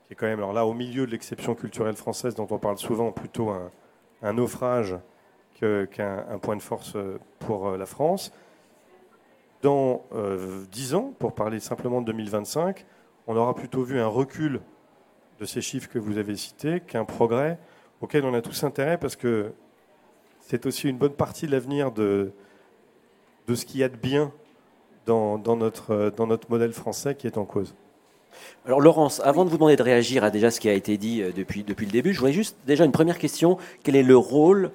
[0.06, 2.78] qui est quand même, alors là, au milieu de l'exception culturelle française dont on parle
[2.78, 4.96] souvent, plutôt un, naufrage
[5.58, 8.32] qu'un point de force euh, pour euh, la France.
[9.60, 10.04] Dans
[10.72, 12.84] dix ans, pour parler simplement de 2025,
[13.28, 14.60] on aura plutôt vu un recul
[15.38, 17.58] de ces chiffres que vous avez cités qu'un progrès
[18.00, 19.52] auquel on a tous intérêt parce que
[20.42, 22.32] c'est aussi une bonne partie de l'avenir de,
[23.48, 24.32] de ce qu'il y a de bien
[25.06, 27.74] dans, notre, dans notre modèle français qui est en cause.
[28.64, 31.22] Alors Laurence, avant de vous demander de réagir à déjà ce qui a été dit
[31.22, 33.58] euh, depuis, depuis le début, je voudrais juste déjà une première question.
[33.82, 34.70] Quel est le rôle,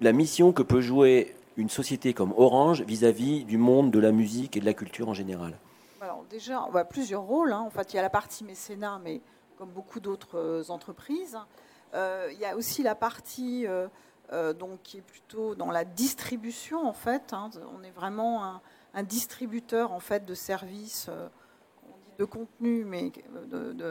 [0.00, 4.56] la mission que peut jouer une société comme Orange vis-à-vis du monde de la musique
[4.56, 5.58] et de la culture en général?
[6.00, 7.52] Alors déjà, on voit plusieurs rôles.
[7.52, 7.64] Hein.
[7.66, 9.20] En fait, il y a la partie mécénat, mais
[9.58, 11.36] comme beaucoup d'autres euh, entreprises.
[11.94, 13.88] Euh, il y a aussi la partie euh,
[14.30, 17.32] donc qui est plutôt dans la distribution en fait.
[17.32, 17.50] Hein.
[17.74, 18.44] On est vraiment
[18.94, 21.28] un, distributeur en fait de services, euh,
[21.84, 23.12] on dit de contenu, mais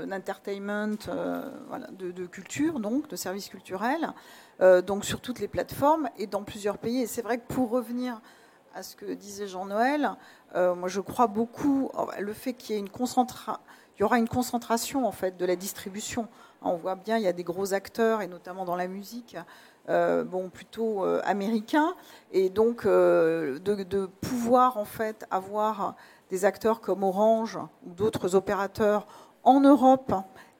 [0.06, 1.50] d'entertainment, euh,
[1.92, 4.14] de, culture donc, de services culturels,
[4.86, 7.02] donc sur toutes les plateformes et dans plusieurs pays.
[7.02, 8.22] Et c'est vrai que pour revenir
[8.76, 10.12] à ce que disait Jean-Noël,
[10.54, 12.80] moi je crois beaucoup le fait qu'il y
[14.00, 16.28] y aura une concentration en fait de la distribution.
[16.62, 19.38] On voit bien, il y a des gros acteurs et notamment dans la musique
[19.90, 21.96] euh, bon, plutôt euh, américain,
[22.34, 25.96] et donc euh, de, pouvoir en fait avoir
[26.30, 29.08] des acteurs comme Orange ou d'autres opérateurs
[29.44, 30.14] en Europe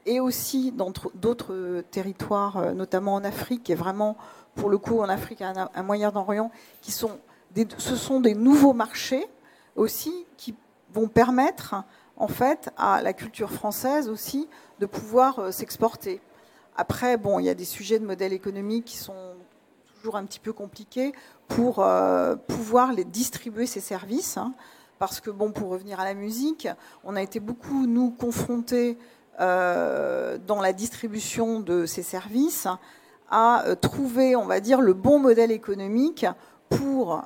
[0.06, 4.16] et aussi dans d'autres territoires, notamment en Afrique, et vraiment
[4.56, 6.50] pour le coup en Afrique, un Moyen-Orient,
[6.82, 7.20] qui sont
[7.78, 9.28] ce sont des nouveaux marchés
[9.76, 10.56] aussi qui
[10.94, 11.76] vont permettre
[12.16, 14.48] en fait à la culture française aussi
[14.80, 16.22] de pouvoir s'exporter.
[16.78, 19.16] Après, bon, il y a des sujets de modèle économique qui sont
[19.96, 21.12] toujours un petit peu compliqués
[21.48, 24.38] pour euh, pouvoir les distribuer ces services.
[24.38, 24.54] Hein.
[25.00, 26.68] parce que, bon, pour revenir à la musique,
[27.04, 28.98] on a été beaucoup, nous, confrontés
[29.40, 32.68] euh, dans la distribution de ces services
[33.30, 36.28] à euh, trouver, on va dire, le bon modèle économique
[36.70, 37.24] pour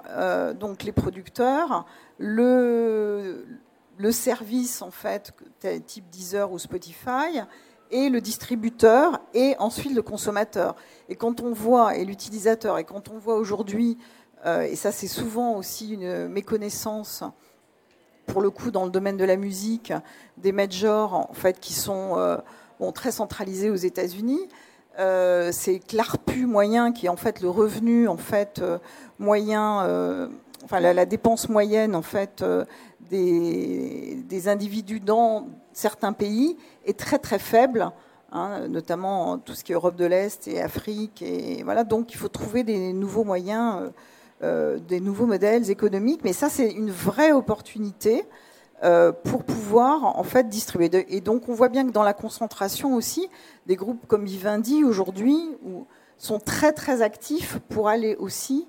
[0.60, 1.88] donc les producteurs,
[2.20, 3.44] le,
[3.98, 5.34] le service en fait
[5.88, 7.42] type Deezer ou Spotify
[7.92, 10.76] et le distributeur et ensuite le consommateur.
[11.10, 13.98] Et quand on voit, et l'utilisateur, et quand on voit aujourd'hui,
[14.46, 17.24] euh, et ça c'est souvent aussi une méconnaissance,
[18.26, 19.94] pour le coup dans le domaine de la musique,
[20.38, 22.38] des majors en fait qui sont euh,
[22.94, 24.48] très centralisés aux États-Unis.
[25.00, 28.62] Euh, c'est que moyen, qui est en fait le revenu en fait
[29.20, 30.30] moyen,
[30.64, 32.44] enfin la, la, dépense moyenne en fait
[33.10, 37.92] des, des individus dans certains pays est très très faible,
[38.32, 41.22] hein, notamment tout ce qui est Europe de l'Est et Afrique.
[41.22, 43.90] Et voilà, donc il faut trouver des nouveaux moyens, euh,
[44.44, 46.22] euh, des nouveaux modèles économiques.
[46.24, 48.26] Mais ça, c'est une vraie opportunité
[48.84, 51.06] euh, pour pouvoir en fait distribuer.
[51.10, 53.30] Et donc on voit bien que dans la concentration aussi,
[53.68, 55.40] des groupes comme Vivendi aujourd'hui
[56.18, 58.68] sont très très actifs pour aller aussi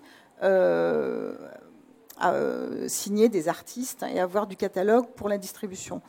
[2.88, 6.02] signer des artistes et avoir du catalogue pour la distribution.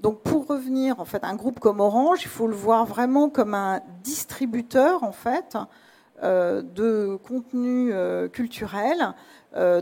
[0.00, 3.54] Donc pour revenir, en fait, un groupe comme Orange, il faut le voir vraiment comme
[3.54, 5.56] un distributeur, en fait,
[6.22, 7.92] de contenu
[8.32, 9.14] culturel.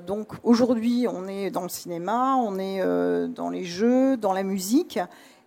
[0.07, 2.83] donc aujourd'hui, on est dans le cinéma, on est
[3.29, 4.99] dans les jeux, dans la musique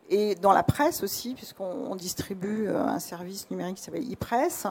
[0.10, 4.68] et dans la presse aussi, puisqu'on distribue un service numérique qui s'appelle e-press.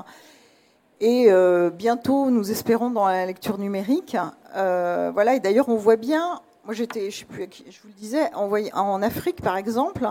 [1.01, 4.16] Et euh, bientôt, nous espérons dans la lecture numérique.
[4.57, 5.34] Euh, voilà.
[5.34, 6.40] Et d'ailleurs, on voit bien.
[6.64, 10.08] Moi, j'étais, je sais plus, je vous le disais, en, Afrique, par exemple,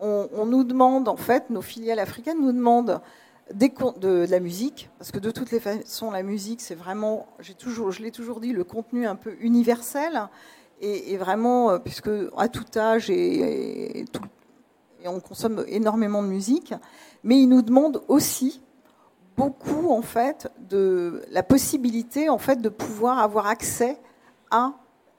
[0.00, 3.00] on, nous demande, en fait, nos filiales africaines nous demandent
[3.52, 7.26] des, de, de, la musique, parce que de toutes les façons, la musique, c'est vraiment,
[7.38, 10.28] j'ai toujours, je l'ai toujours dit, le contenu un peu universel,
[10.80, 14.20] et, vraiment, euh, puisque à tout âge et, tout,
[15.02, 16.74] et on consomme énormément de musique,
[17.22, 18.60] mais ils nous demandent aussi
[19.36, 23.98] beaucoup en fait de la possibilité en fait de pouvoir avoir accès
[24.50, 24.74] à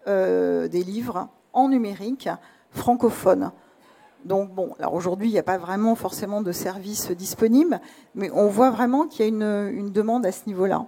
[0.07, 2.29] euh, des livres en numérique
[2.69, 3.51] francophones.
[4.23, 7.79] Donc bon, alors aujourd'hui il n'y a pas vraiment forcément de services disponibles,
[8.13, 10.85] mais on voit vraiment qu'il y a une, demande à ce niveau-là.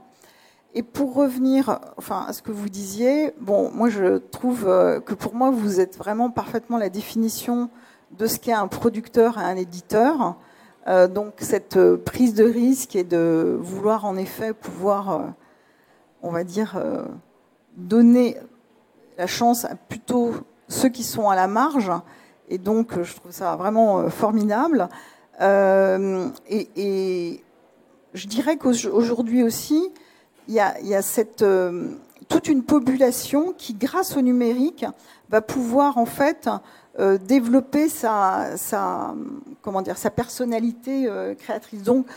[0.76, 5.13] Et pour revenir, enfin à ce que vous disiez, bon, moi je trouve euh, que
[5.13, 7.70] pour moi vous êtes vraiment parfaitement la définition
[8.18, 10.36] de ce qu'est un producteur et un éditeur.
[10.88, 15.34] Euh, donc cette prise de risque et de vouloir en effet pouvoir,
[16.22, 16.80] on va dire,
[17.78, 18.38] donner
[19.18, 20.34] la chance à plutôt
[20.68, 21.91] ceux qui sont à la marge.
[22.49, 24.89] Et donc je trouve ça vraiment formidable.
[26.49, 27.43] Et,
[28.13, 29.91] je dirais qu'aujourd'hui aussi,
[30.47, 31.43] il y a, cette,
[32.30, 34.86] toute une population qui, grâce au numérique,
[35.30, 36.49] va pouvoir en fait
[36.99, 38.55] euh, développer sa,
[40.15, 41.84] personnalité euh, créatrice.
[41.84, 42.07] Donc,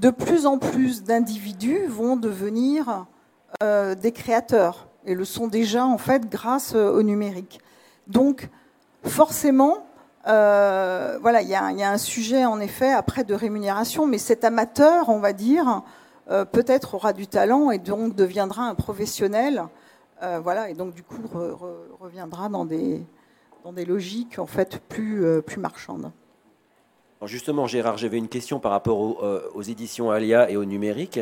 [0.00, 3.06] de plus en plus d'individus vont devenir
[3.62, 7.60] euh, des créateurs et le sont déjà en fait grâce au numérique.
[8.06, 8.48] Donc,
[9.04, 9.86] forcément,
[10.24, 15.20] voilà, il y, a un sujet en effet après de rémunération, mais cet amateur, on
[15.20, 15.82] va dire,
[16.28, 19.64] peut-être aura du talent et donc deviendra un professionnel.
[20.20, 21.22] voilà, et donc du coup
[22.00, 23.02] reviendra dans des,
[23.66, 26.12] dans des logiques en fait plus, euh, plus marchandes.
[27.24, 31.18] Justement, Gérard, j'avais une question par rapport euh, aux, éditions Alia et au numérique.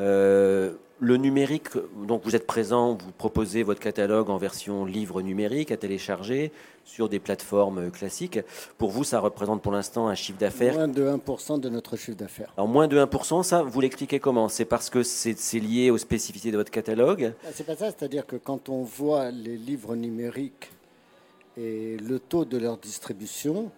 [0.00, 1.68] Euh, le numérique,
[2.06, 6.52] donc vous êtes présent, vous proposez votre catalogue en version livre numérique à télécharger
[6.84, 8.40] sur des plateformes classiques.
[8.78, 12.16] Pour vous, ça représente pour l'instant un chiffre d'affaires Moins de 1% de notre chiffre
[12.16, 12.52] d'affaires.
[12.56, 14.48] Alors moins de 1%, ça, vous l'expliquez comment?
[14.48, 17.32] C'est parce que c'est lié aux spécificités de votre catalogue?
[17.44, 20.70] Ah, C'est pas ça, c'est-à-dire que quand on voit les livres numériques
[21.56, 23.70] et le taux de leur distribution,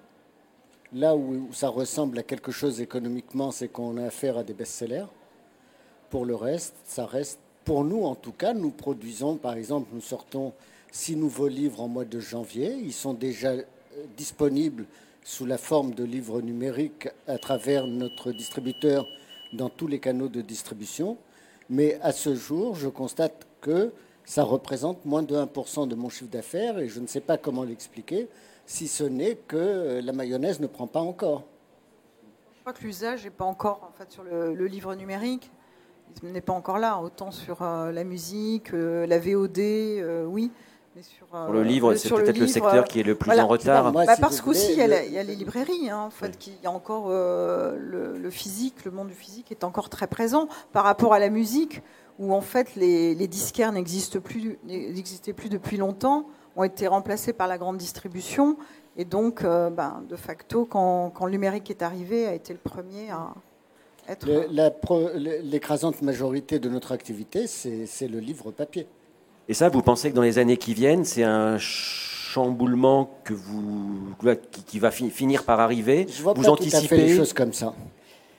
[0.92, 5.06] là où ça ressemble à quelque chose économiquement, c'est qu'on a affaire à des best-sellers.
[6.10, 10.00] Pour le reste, ça reste, pour nous en tout cas, nous produisons, par exemple, nous
[10.00, 10.52] sortons
[10.90, 12.74] six nouveaux livres en mois de janvier.
[12.74, 13.62] Ils sont déjà euh,
[14.16, 14.86] disponibles
[15.22, 19.06] sous la forme de livres numériques à travers notre distributeur
[19.52, 21.16] dans tous les canaux de distribution.
[21.68, 23.92] Mais à ce jour, je constate que
[24.24, 27.64] ça représente moins de 1% de mon chiffre d'affaires et je ne sais pas comment
[27.64, 28.28] l'expliquer,
[28.66, 31.44] si ce n'est que euh, la mayonnaise ne prend pas encore.
[32.56, 35.50] Je crois que l'usage n'est pas encore en fait, sur le, livre numérique.
[36.22, 40.50] N'est pas encore là, autant sur euh, la musique, euh, la VOD, oui.
[40.96, 43.92] Mais sur, Pour le livre, c'est peut-être le, secteur qui est le plus en retard.
[43.92, 45.88] Bah, parce qu'aussi, il, y a les librairies.
[45.88, 49.52] Hein, en fait, qui, il y a encore le, le, physique, le monde du physique
[49.52, 51.82] est encore très présent par rapport à la musique
[52.20, 57.48] où en fait les, disquaires n'existent plus, n'existaient plus depuis longtemps, ont été remplacés par
[57.48, 58.56] la grande distribution,
[58.96, 63.10] et donc euh, ben, de facto, quand, le numérique est arrivé, a été le premier
[63.10, 63.32] à
[64.10, 64.26] être.
[65.42, 68.86] l'écrasante majorité de notre activité, c'est, le livre papier.
[69.48, 74.14] Et ça, vous pensez que dans les années qui viennent, c'est un chamboulement que vous,
[74.66, 77.32] qui, va finir par arriver Je vois vous pas anticipez tout à fait les choses
[77.32, 77.74] comme ça.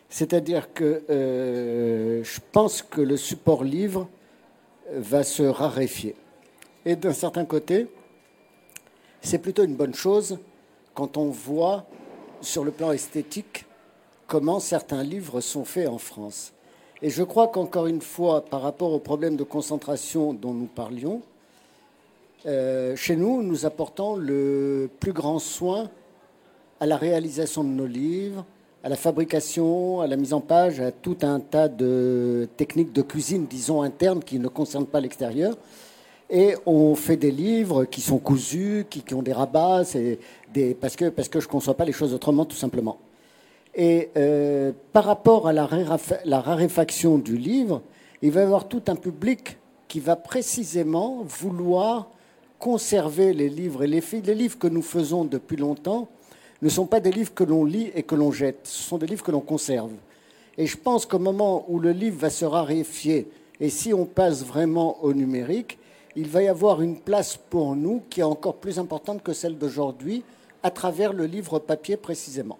[0.10, 4.10] C'est-à-dire que euh, je pense que le support livre
[4.94, 6.16] va se raréfier.
[6.86, 7.88] Et d'un certain côté,
[9.22, 10.40] c'est plutôt une bonne chose
[10.94, 11.86] quand on voit
[12.42, 13.66] sur le plan esthétique
[14.32, 16.54] comment certains livres sont faits en France.
[17.02, 21.22] Et je crois qu'encore une fois, par rapport au problème de concentration dont nous parlions,
[22.46, 25.90] euh, chez nous, nous apportons le plus grand soin
[26.80, 28.46] à la réalisation de nos livres,
[28.86, 33.02] à la fabrication, à la mise en page, à tout un tas de techniques de
[33.02, 35.58] cuisine, disons, internes qui ne concernent pas l'extérieur.
[36.30, 39.84] Et on fait des livres qui sont cousus, qui, ont des rabats,
[40.54, 42.98] des, parce, que, parce que je ne conçois pas les choses autrement, tout simplement.
[43.74, 45.66] Et euh, par rapport à la,
[46.42, 47.82] raréfaction du livre,
[48.22, 49.58] il va y avoir tout un public
[49.88, 52.10] qui va précisément vouloir
[52.60, 53.84] conserver les livres.
[53.84, 56.10] Et les livres que nous faisons depuis longtemps
[56.62, 59.08] ne sont pas des livres que l'on lit et que l'on jette, ce sont des
[59.08, 59.92] livres que l'on conserve.
[60.58, 63.28] Et je pense qu'au moment où le livre va se raréfier,
[63.60, 65.80] et si on passe vraiment au numérique,
[66.16, 69.58] il va y avoir une place pour nous qui est encore plus importante que celle
[69.58, 70.24] d'aujourd'hui,
[70.62, 72.60] à travers le livre papier précisément.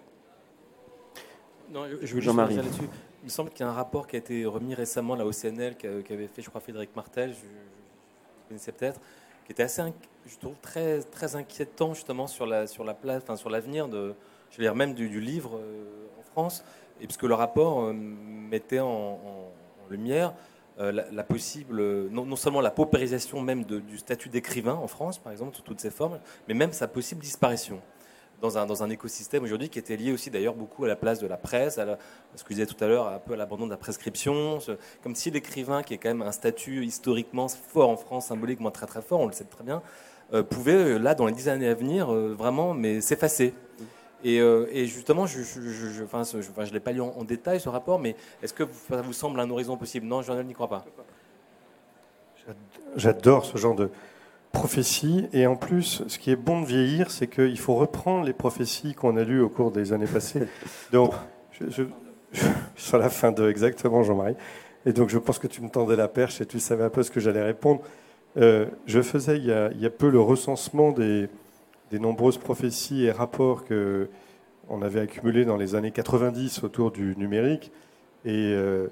[1.72, 2.56] Non, je veux Jean-Marie.
[2.56, 5.26] Il me semble qu'il y a un rapport qui a été remis récemment à la
[5.26, 9.00] OCNL, qu'avait fait, je crois, Frédéric Martel, je, je connaissais peut-être,
[9.46, 9.82] qui était assez,
[10.26, 14.14] je trouve, très, très inquiétant justement sur la, sur la place, enfin, sur l'avenir de,
[14.50, 15.84] je veux dire, même du, livre euh,
[16.20, 16.64] en France,
[17.00, 19.18] et puisque le rapport euh, mettait en,
[19.90, 20.34] lumière
[20.78, 25.32] euh, la, possible, non, non, seulement la paupérisation même du statut d'écrivain en France, par
[25.32, 26.18] exemple, sous toutes ses formes,
[26.48, 27.80] mais même sa possible disparition
[28.42, 31.20] dans un, dans un écosystème aujourd'hui qui était lié aussi d'ailleurs beaucoup à la place
[31.20, 31.96] de la presse, à,
[32.34, 34.58] ce que je disais tout à l'heure, un peu à l'abandon de la prescription,
[35.02, 38.86] comme si l'écrivain, qui est quand même un statut historiquement fort en France, symboliquement très
[38.86, 39.80] très fort, on le sait très bien,
[40.34, 43.54] euh, pouvait euh, là dans les dix années à venir euh, vraiment mais s'effacer.
[44.24, 44.38] Et,
[44.86, 49.12] justement, je ne l'ai pas lu en, détail ce rapport, mais est-ce que ça vous
[49.12, 50.06] semble un horizon possible?
[50.06, 50.84] Non, je n'y crois pas.
[52.94, 53.90] J'adore ce genre de,
[54.52, 55.26] prophéties.
[55.32, 58.94] Et en plus, ce qui est bon de vieillir, c'est qu'il faut reprendre les prophéties
[58.94, 60.46] qu'on a lues au cours des années passées.
[60.92, 61.12] Donc,
[61.60, 61.84] je,
[62.76, 64.36] sur la fin de exactement, Jean-Marie.
[64.86, 67.02] Et donc, je pense que tu me tendais la perche et tu savais un peu
[67.02, 67.80] ce que j'allais répondre.
[68.36, 71.28] Euh, je faisais il y, a, peu le recensement des,
[71.90, 74.08] des nombreuses prophéties et rapports que
[74.68, 77.72] on avait accumulés dans les années 90 autour du numérique.
[78.24, 78.88] Et euh,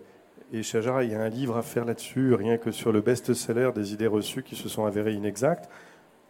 [0.53, 3.71] et Chajara, il y a un livre à faire là-dessus, rien que sur le best-seller
[3.75, 5.69] des idées reçues qui se sont avérées inexactes.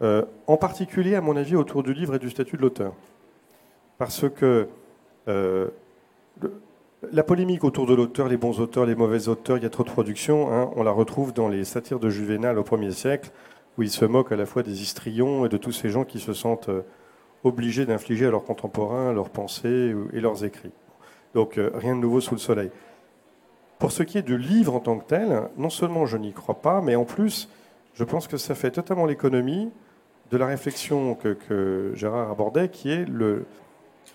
[0.03, 2.93] Euh, en particulier, à mon avis, autour du livre et du statut de l'auteur.
[3.97, 4.69] Parce que
[5.29, 5.69] euh,
[7.13, 9.85] la polémique autour de l'auteur, les bons auteurs, les mauvais auteurs, il y a trop
[9.85, 13.31] de production, hein, on la retrouve dans les satires de Juvénal au 1er siècle,
[13.79, 16.21] où il se moque à la fois des histrions et de tous ces gens qui
[16.21, 16.83] se sentent euh,
[17.43, 20.73] obligés d'infliger à leurs contemporains leurs pensées et leurs écrits.
[21.33, 22.71] Donc rien de nouveau sous le soleil.
[23.81, 26.61] Pour ce qui est du livre en tant que tel, non seulement je n'y crois
[26.61, 27.49] pas, mais en plus,
[27.95, 29.71] je pense que ça fait totalement l'économie
[30.31, 33.47] de la réflexion que, Gérard abordait, qui est le,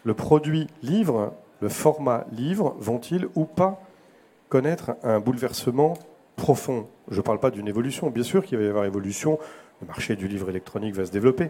[0.04, 3.82] le produit livre, le format livre, vont-ils ou pas
[4.50, 5.96] connaître un bouleversement
[6.36, 6.86] profond?
[7.10, 9.40] Je ne parle pas d'une évolution, bien sûr qu'il va y avoir évolution,
[9.82, 11.50] le marché du livre électronique va se développer,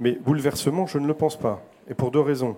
[0.00, 1.62] mais bouleversement, je ne le pense pas.
[1.88, 2.56] Et pour deux raisons.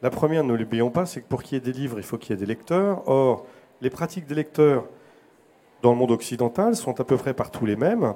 [0.00, 2.18] La première, ne l'oublions pas, c'est que pour qu'il y ait des livres, il faut
[2.18, 3.02] qu'il y ait des lecteurs.
[3.08, 3.44] Or,
[3.80, 4.86] les pratiques des lecteurs
[5.82, 8.14] dans le monde occidental sont à peu près partout les mêmes.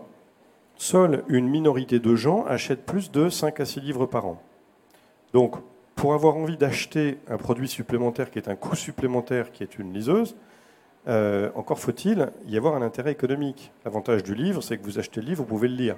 [0.76, 4.42] Seule une minorité de gens achètent plus de 5 à 6 livres par an.
[5.32, 5.56] Donc,
[5.94, 9.92] pour avoir envie d'acheter un produit supplémentaire qui est un coût supplémentaire, qui est une
[9.92, 10.36] liseuse,
[11.08, 13.72] euh, encore faut-il y avoir un intérêt économique.
[13.84, 15.96] L'avantage du livre, c'est que vous achetez le livre, vous pouvez le lire.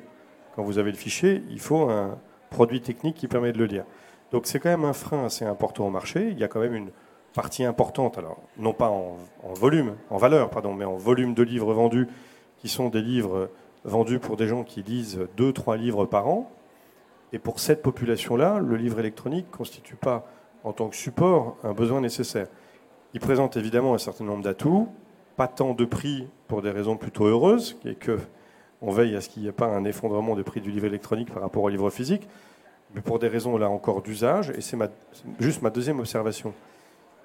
[0.54, 2.18] Quand vous avez le fichier, il faut un
[2.50, 3.84] produit technique qui permet de le lire.
[4.32, 6.28] Donc c'est quand même un frein assez important au marché.
[6.30, 6.90] Il y a quand même une
[7.34, 9.18] partie importante, alors non pas en,
[9.54, 12.08] volume, en valeur, pardon, mais en volume de livres vendus,
[12.58, 13.50] qui sont des livres
[13.84, 16.50] vendus pour des gens qui lisent 2-3 livres par an.
[17.32, 20.26] Et pour cette population-là, le livre électronique ne constitue pas,
[20.62, 22.46] en tant que support, un besoin nécessaire.
[23.12, 24.88] Il présente évidemment un certain nombre d'atouts,
[25.36, 28.18] pas tant de prix pour des raisons plutôt heureuses, est que
[28.80, 31.32] on veille à ce qu'il n'y ait pas un effondrement des prix du livre électronique
[31.32, 32.28] par rapport au livre physique,
[32.94, 34.76] mais pour des raisons là encore d'usage, et c'est
[35.40, 36.54] juste ma deuxième observation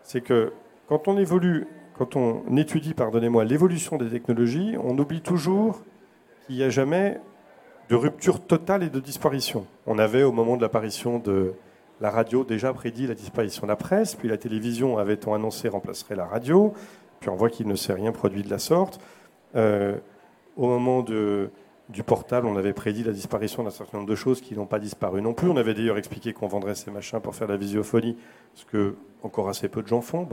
[0.10, 0.54] c'est que
[0.88, 5.84] quand on évolue, quand on étudie, pardonnez-moi, l'évolution des technologies, on oublie toujours
[6.48, 7.20] qu'il n'y a jamais
[7.90, 9.68] de rupture totale et de disparition.
[9.86, 11.54] On avait au moment de l'apparition de
[12.02, 16.16] la radio déjà prédit la disparition de la presse, puis la télévision avait-on annoncé remplacerait
[16.16, 16.74] la radio,
[17.20, 19.00] puis on voit qu'il ne s'est rien produit de la sorte.
[19.56, 19.96] Euh,
[20.58, 21.52] au moment de,
[21.90, 24.80] du portable, on avait prédit la disparition d'un certain nombre de choses qui n'ont pas
[24.80, 25.50] disparu non plus.
[25.50, 28.16] On avait d'ailleurs expliqué qu'on vendrait ces machins pour faire la visiophonie,
[28.54, 30.28] ce que encore assez peu de gens font.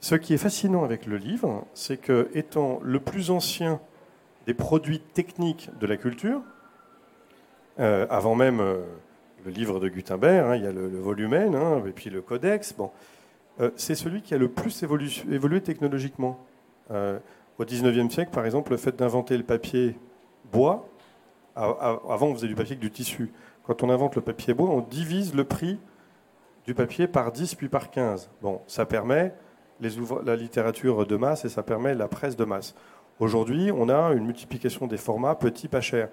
[0.00, 3.80] Ce qui est fascinant avec le livre, c'est que, étant le plus ancien
[4.46, 6.42] des produits techniques de la culture,
[7.80, 8.82] euh, avant même euh,
[9.44, 12.74] le livre de Gutenberg, hein, il y a le, volumen, hein, et puis le codex,
[12.74, 12.90] bon,
[13.60, 16.38] euh, c'est celui qui a le plus évolué technologiquement.
[16.90, 19.96] au XIXe siècle, par exemple, le fait d'inventer le papier
[20.54, 20.88] bois,
[21.56, 23.32] avant on faisait du papier avec du tissu.
[23.66, 25.78] Quand on invente le papier bois, on divise le prix
[26.64, 28.30] du papier par 10 puis par 15.
[28.40, 29.34] Bon, ça permet
[29.80, 32.74] la littérature de masse et ça permet la presse de masse.
[33.18, 36.08] Aujourd'hui, on a une multiplication des formats petits, pas chers.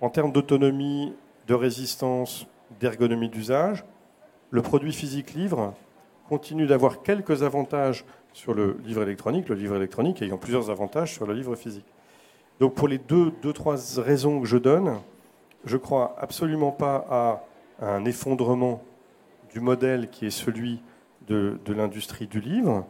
[0.00, 1.14] En termes d'autonomie,
[1.46, 2.46] de résistance,
[2.78, 3.84] d'ergonomie d'usage,
[4.50, 5.74] le produit physique livre
[6.28, 11.26] continue d'avoir quelques avantages sur le livre électronique, le livre électronique ayant plusieurs avantages sur
[11.26, 11.86] le livre physique.
[12.60, 15.00] Donc pour les deux, deux, trois raisons que je donne,
[15.64, 17.44] je crois absolument pas à
[17.80, 18.84] un effondrement
[19.50, 20.82] du modèle qui est celui
[21.26, 22.86] de, l'industrie du livre,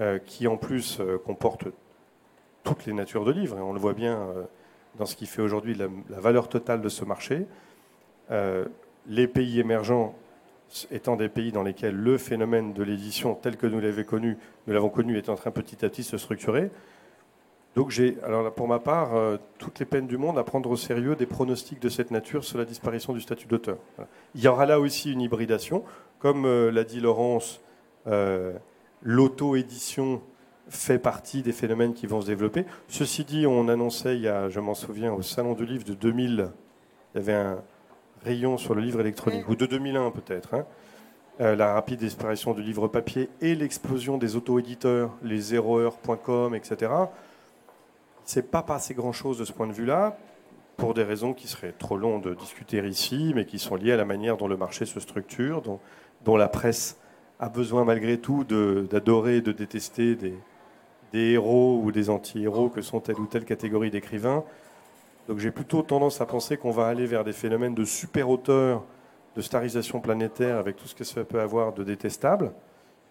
[0.00, 1.66] euh, qui en plus euh, comporte
[2.64, 4.42] toutes les natures de livres, et on le voit bien euh,
[4.98, 7.46] dans ce qui fait aujourd'hui la, valeur totale de ce marché.
[9.08, 10.16] les pays émergents
[10.90, 14.36] étant des pays dans lesquels le phénomène de l'édition tel que nous l'avons connu,
[14.66, 16.70] nous l'avons connu est en train petit à petit de se structurer.
[17.76, 19.10] Donc j'ai, alors pour ma part,
[19.58, 22.58] toutes les peines du monde à prendre au sérieux des pronostics de cette nature sur
[22.58, 23.76] la disparition du statut d'auteur.
[24.34, 25.84] Il y aura là aussi une hybridation,
[26.18, 27.60] comme l'a dit Laurence.
[29.02, 30.22] L'auto-édition
[30.68, 32.64] fait partie des phénomènes qui vont se développer.
[32.88, 35.94] Ceci dit, on annonçait, il y a, je m'en souviens, au Salon du Livre de
[35.94, 36.48] 2000,
[37.14, 37.58] il y avait un
[38.24, 40.66] rayon sur le livre électronique, ou de 2001 peut-être, hein.
[41.40, 46.90] euh, la rapide disparition du livre papier et l'explosion des auto-éditeurs, les zeroheures.com, etc.
[48.26, 50.18] C'est pas passé grand-chose de ce point de vue-là,
[50.76, 53.96] pour des raisons qui seraient trop longues de discuter ici, mais qui sont liées à
[53.96, 56.98] la manière dont le marché se structure, dont, la presse
[57.38, 60.34] a besoin malgré tout d'adorer, de, détester des,
[61.12, 64.42] héros ou des anti-héros que sont telle ou telle catégorie d'écrivains.
[65.28, 68.82] Donc j'ai plutôt tendance à penser qu'on va aller vers des phénomènes de super-auteurs,
[69.36, 72.52] de starisation planétaire avec tout ce que ça peut avoir de détestable,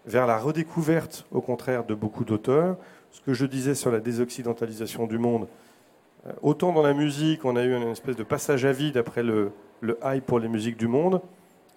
[0.04, 2.76] vers la redécouverte au contraire de beaucoup d'auteurs.
[3.10, 5.48] Ce que je disais sur la désoccidentalisation du monde,
[6.26, 9.22] euh, autant dans la musique, on a eu une espèce de passage à vide après
[9.22, 11.20] le, le hype pour les musiques du monde,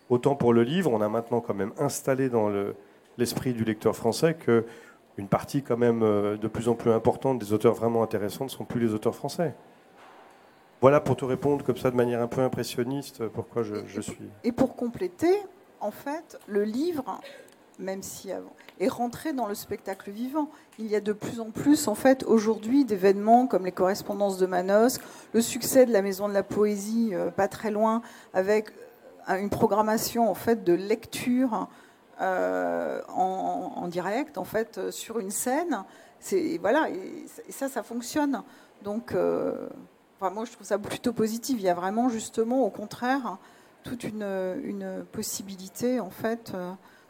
[0.10, 2.50] Autant pour le livre, on a maintenant quand même installé dans
[3.18, 4.66] l'esprit du lecteur français que
[5.18, 8.50] une partie quand même euh, de plus en plus importante des auteurs vraiment intéressants ne
[8.50, 9.54] sont plus les auteurs français.
[10.80, 14.30] Voilà pour te répondre comme ça de manière un peu impressionniste pourquoi je, suis.
[14.46, 15.36] Et pour compléter,
[15.82, 17.20] en fait, le livre,
[17.80, 20.50] même si avant, est rentré dans le spectacle vivant.
[20.78, 24.46] Il y a de plus en plus, en fait, aujourd'hui, d'événements comme les correspondances de
[24.46, 25.02] Manosque,
[25.34, 28.02] le succès de la Maison de la Poésie, euh, pas très loin,
[28.34, 28.72] avec
[29.28, 31.68] une programmation en fait de lecture
[32.22, 35.84] euh, en, direct, en fait, sur une scène.
[36.20, 38.44] C'est voilà, et, ça, ça fonctionne.
[38.84, 39.70] Donc, euh,
[40.22, 41.58] moi, je trouve ça plutôt positif.
[41.60, 43.38] Il y a vraiment, justement, au contraire,
[43.84, 44.24] toute une,
[44.64, 46.54] une possibilité, en fait,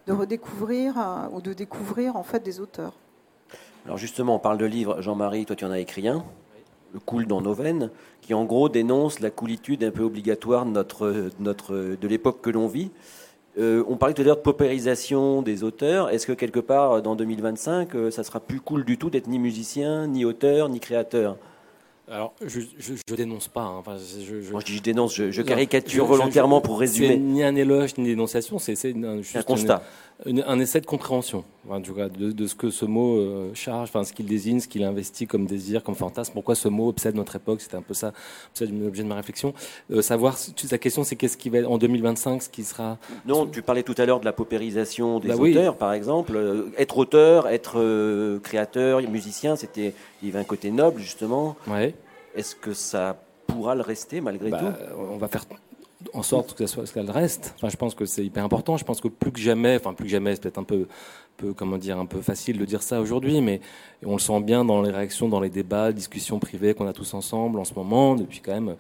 [0.09, 0.95] de redécouvrir
[1.31, 2.93] ou de découvrir, en fait, des auteurs.
[3.85, 5.01] Alors justement, on parle de livres.
[5.01, 6.23] Jean-Marie, toi, tu en as écrit un
[6.91, 7.91] le coule dans nos veines,
[8.21, 12.49] qui en gros dénonce la coulitude un peu obligatoire de, notre, notre, de l'époque que
[12.49, 12.89] l'on vit.
[13.59, 16.09] Euh, on parlait tout à l'heure de paupérisation des auteurs.
[16.09, 19.37] Est-ce que quelque part, dans 2025, euh, ça sera plus cool du tout d'être ni
[19.37, 21.37] musicien, ni auteur, ni créateur?
[22.11, 23.61] Alors, je, je, dénonce pas.
[23.61, 23.77] Hein.
[23.77, 27.17] Enfin, je, Moi, je dis je dénonce, je, caricature volontairement pour résumer.
[27.17, 29.75] ni un éloge, ni une dénonciation, c'est un, un, constat.
[29.75, 29.81] un
[30.25, 34.25] essai de compréhension enfin, de, de, ce que ce mot euh, charge, enfin, ce qu'il
[34.25, 36.33] désigne, ce qu'il investit comme désir, comme fantasme.
[36.33, 38.11] Pourquoi ce mot obsède notre époque C'était un peu ça,
[38.59, 39.53] l'objet de ma réflexion.
[39.91, 40.37] Euh, savoir,
[40.71, 42.97] la question, c'est qu'est-ce qui va en 2025, ce qui sera.
[43.25, 46.35] Non, tu parlais tout à l'heure de la paupérisation des bah auteurs, par exemple.
[46.35, 51.55] Euh, être auteur, être créateur, musicien, c'était il y avait un côté noble, justement.
[51.67, 51.95] Ouais.
[52.35, 54.95] Est-ce que ça pourra le rester malgré bah, tout?
[55.11, 55.45] On va faire
[56.13, 57.53] en sorte que ça soit qu'elle reste.
[57.57, 58.77] Enfin, je pense que c'est hyper important.
[58.77, 60.87] Je pense que plus que jamais, enfin plus que jamais, c'est peut-être un peu,
[61.37, 63.61] peu, comment dire, un peu facile de dire ça aujourd'hui, mais
[64.05, 67.13] on le sent bien dans les réactions, dans les débats, discussions privées qu'on a tous
[67.13, 68.75] ensemble en ce moment, depuis quand même,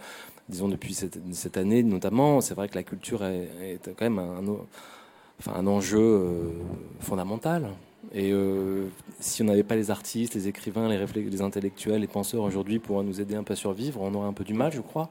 [0.47, 2.41] disons depuis cette, année notamment.
[2.41, 6.51] C'est vrai que la culture est, quand même un enjeu euh,
[6.99, 7.69] fondamental.
[8.13, 8.85] Et euh,
[9.19, 13.03] si on n'avait pas les artistes, les écrivains, les, les intellectuels, les penseurs aujourd'hui pour
[13.03, 15.09] nous aider un peu à survivre, on aurait un peu du mal, je crois.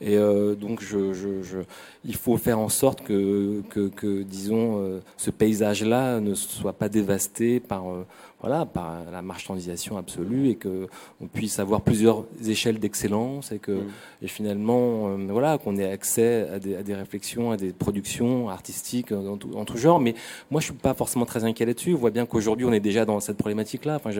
[0.00, 1.58] Et euh, donc, je, je, je,
[2.04, 6.88] il faut faire en sorte que, que, que disons, euh, ce paysage-là ne soit pas
[6.88, 8.06] dévasté par, euh,
[8.40, 10.88] voilà, par la marchandisation absolue et que
[11.20, 13.88] on puisse avoir plusieurs échelles d'excellence et que, mm.
[14.22, 19.12] et finalement, voilà, qu'on ait accès à des, à des, réflexions, à des productions artistiques
[19.12, 20.00] en tout, en tout genre.
[20.00, 20.14] Mais
[20.50, 21.94] moi, je suis pas forcément très inquiet là-dessus.
[21.94, 23.96] On voit bien qu'aujourd'hui, on est déjà dans cette problématique-là.
[23.96, 24.10] Enfin,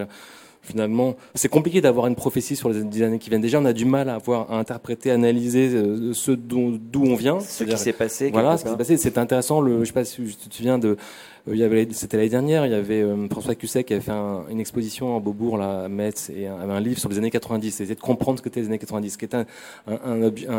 [0.64, 3.42] finalement, c'est compliqué d'avoir une prophétie sur les dix années qui viennent.
[3.42, 7.40] Déjà, on a du mal à avoir à interpréter, analyser euh, ce d'où on vient.
[7.40, 8.30] Ce qui s'est passé.
[8.32, 8.96] Voilà, ce qui s'est passé.
[8.96, 9.60] C'est intéressant.
[9.60, 10.96] Le, je sais pas si tu te souviens de, euh,
[11.52, 14.12] il y avait, c'était l'année dernière, il y avait euh, François Cusset qui avait fait
[14.50, 17.70] une exposition à Beaubourg, là, à Metz, et un, un livre sur les années 90.
[17.70, 19.46] C'était de comprendre ce que c'était les années 90, ce qui était un,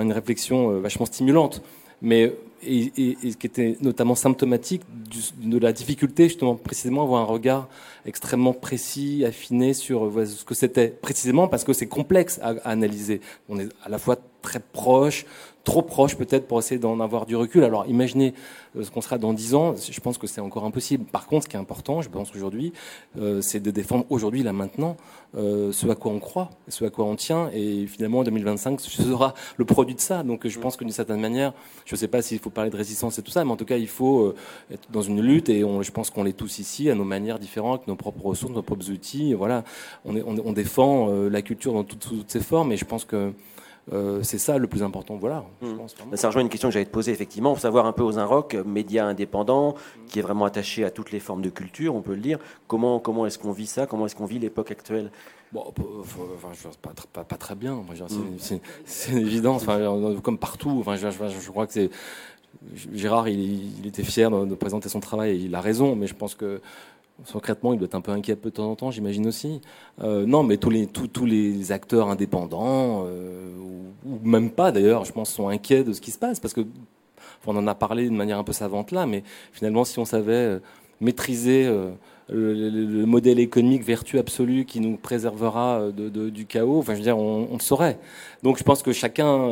[0.01, 1.61] une réflexion vachement stimulante
[2.01, 2.33] mais
[2.65, 4.81] et, et, qui était notamment symptomatique
[5.41, 7.69] de la difficulté justement précisément avoir un regard
[8.05, 13.21] extrêmement précis, affiné sur ce que c'était, précisément parce que c'est complexe à, analyser.
[13.49, 15.25] On est à la fois très proche,
[15.65, 17.65] trop proche peut-être pour essayer d'en avoir du recul.
[17.65, 18.33] Alors imaginez
[18.77, 21.03] euh, ce qu'on sera dans dix ans, je pense que c'est encore impossible.
[21.05, 22.71] Par contre, ce qui est important, je pense aujourd'hui,
[23.19, 24.95] euh, c'est de défendre aujourd'hui, là maintenant,
[25.35, 28.79] euh, ce à quoi on croit, ce à quoi on tient, et finalement en 2025,
[28.79, 30.23] ce sera le produit de ça.
[30.23, 31.51] Donc je pense que d'une certaine manière,
[31.85, 33.65] je ne sais pas s'il faut parler de résistance et tout ça, mais en tout
[33.65, 34.33] cas, il faut
[34.71, 37.87] être dans une lutte, et je pense qu'on l'est tous ici, à nos manières différentes,
[37.87, 39.33] nos propres ressources, nos propres outils.
[39.33, 39.63] voilà,
[40.05, 43.33] on, on, défend la culture dans toutes, toutes ses formes, et je pense que
[43.93, 45.15] euh, c'est ça le plus important.
[45.15, 45.45] Voilà.
[45.61, 46.15] Mmh.
[46.15, 48.55] ça rejoint une question que j'allais te poser effectivement, pour savoir un peu aux Rock,
[48.65, 49.75] média indépendant,
[50.07, 52.39] qui est vraiment attaché à toutes les formes de culture, on peut le dire.
[52.67, 53.85] Comment, comment est-ce qu'on vit ça?
[53.85, 55.11] Comment est-ce qu'on vit l'époque actuelle?
[55.51, 55.63] Bon,
[56.01, 56.49] enfin,
[56.81, 57.75] pas, pas, très bien.
[57.75, 58.59] Mmh.
[58.85, 59.65] C'est une évidence,
[60.23, 60.77] comme partout.
[60.79, 61.89] Enfin, je, je, crois que c'est
[62.93, 65.31] Gérard, il, il, était fier de, de, présenter son travail.
[65.31, 66.61] Et il a raison, mais je pense que
[67.23, 69.61] Secrètement, il doit être un peu inquiet de temps en temps, j'imagine aussi.
[70.03, 73.55] Euh, non, mais tous les, tous, les acteurs indépendants, euh,
[74.05, 76.41] ou, même pas d'ailleurs, je pense, sont inquiets de ce qui se passe.
[76.41, 76.61] Parce que,
[77.47, 80.33] on en a parlé de manière un peu savante là, mais finalement, si on savait
[80.33, 80.59] euh,
[80.99, 81.71] maîtriser
[82.29, 87.47] le, modèle économique vertu absolue qui nous préservera du chaos, enfin, je veux dire, on,
[87.51, 87.99] on, le saurait.
[88.43, 89.47] Donc je pense que chacun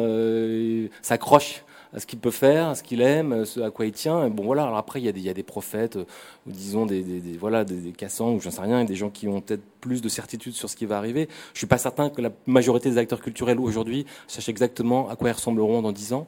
[1.02, 1.64] s'accroche
[1.94, 4.30] à ce qu'il peut faire, à ce qu'il aime, à quoi il tient.
[4.30, 4.64] bon voilà.
[4.64, 6.06] Alors après, il y a des, des prophètes, euh,
[6.48, 9.28] ou disons des, des, voilà des, des cassants, ou j'en sais rien, des gens qui
[9.28, 11.30] ont peut-être plus de certitude sur ce qui va arriver.
[11.54, 15.30] Je suis pas certain que la majorité des acteurs culturels aujourd'hui sachent exactement à quoi
[15.30, 16.28] ils ressembleront dans dix ans.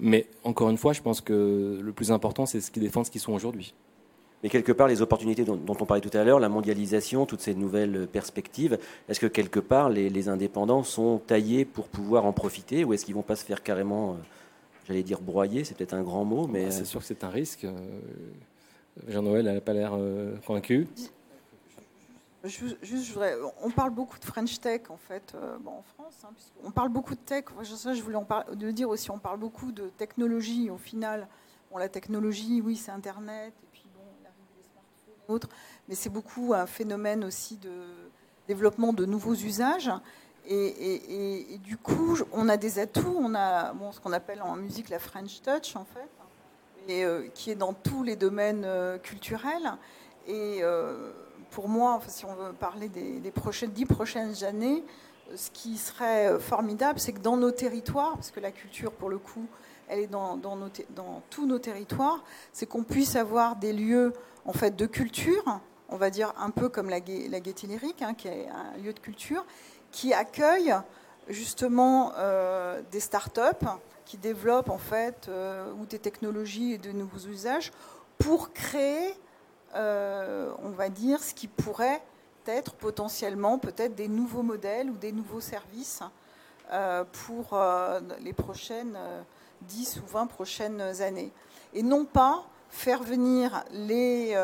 [0.00, 3.10] Mais encore une fois, je pense que le plus important, c'est ce qu'ils défendent, ce
[3.10, 3.74] qu'ils sont aujourd'hui.
[4.42, 7.54] Mais quelque part, les opportunités dont, on parlait tout à l'heure, la mondialisation, toutes ces
[7.54, 8.76] nouvelles perspectives,
[9.08, 13.04] est-ce que quelque part, les, les, indépendants sont taillés pour pouvoir en profiter ou est-ce
[13.04, 14.14] qu'ils vont pas se faire carrément euh,
[14.86, 16.70] j'allais dire broyer, c'est peut-être un grand mot, mais...
[16.70, 17.64] C'est sûr que c'est un risque.
[17.64, 17.72] Euh,
[19.08, 20.86] Jean-Noël n'a pas l'air euh, convaincu.
[22.44, 26.24] Juste, je voudrais, on parle beaucoup de French Tech en fait euh, bon, en France.
[26.24, 26.32] Hein,
[26.64, 27.44] on parle beaucoup de tech.
[27.62, 30.68] Ça, je voulais en parler, de dire aussi, on parle beaucoup de technologie.
[30.68, 31.28] Au final,
[31.70, 35.48] bon, la technologie, oui, c'est Internet et puis bon, l'arrivée des smartphones et autres,
[35.88, 37.70] mais c'est beaucoup un phénomène aussi de
[38.48, 39.92] développement de nouveaux usages.
[40.48, 43.16] Et, du coup, on a des atouts.
[43.18, 46.08] On a ce qu'on appelle en musique la French Touch, en fait,
[46.90, 49.72] euh, qui est dans tous les domaines euh, culturels.
[50.26, 51.10] Et euh,
[51.50, 54.82] pour moi, si on veut parler des, prochaines, dix prochaines années,
[55.34, 59.18] ce qui serait formidable, c'est que dans nos territoires, parce que la culture, pour le
[59.18, 59.46] coup,
[59.88, 60.38] elle est dans,
[61.30, 64.12] tous nos territoires, c'est qu'on puisse avoir des lieux
[64.44, 68.14] en fait de culture, on va dire un peu comme la, la Gaîté Lyrique, hein,
[68.14, 69.44] qui est un lieu de culture,
[69.92, 70.74] qui accueille
[71.28, 73.62] justement euh, des start-up
[74.04, 77.70] qui développent en fait euh, ou des technologies et de nouveaux usages
[78.18, 79.14] pour créer,
[79.74, 82.02] euh, on va dire, ce qui pourrait
[82.46, 86.00] être potentiellement peut-être des nouveaux modèles ou des nouveaux services
[87.12, 87.60] pour
[88.20, 88.96] les prochaines
[89.62, 91.30] 10 ou 20 prochaines années.
[91.74, 94.34] Et non pas faire venir les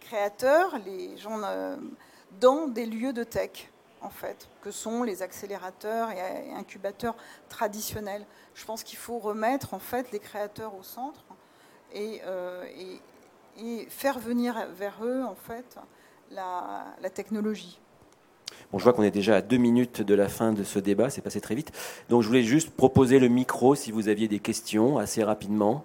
[0.00, 1.38] créateurs, les gens
[2.40, 3.69] dans des lieux de tech
[4.02, 7.16] en fait, que sont les accélérateurs et incubateurs
[7.48, 8.24] traditionnels.
[8.54, 11.24] Je pense qu'il faut remettre en fait les créateurs au centre
[11.92, 12.64] et, euh,
[13.88, 15.78] faire venir vers eux en fait
[16.30, 17.78] la, technologie.
[18.72, 21.10] Bon, je vois qu'on est déjà à deux minutes de la fin de ce débat,
[21.10, 21.72] c'est passé très vite.
[22.08, 25.84] Donc je voulais juste proposer le micro si vous aviez des questions assez rapidement.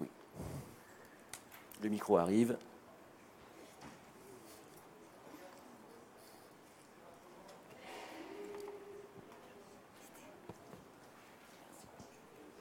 [0.00, 0.08] Oui.
[1.82, 2.56] Le micro arrive.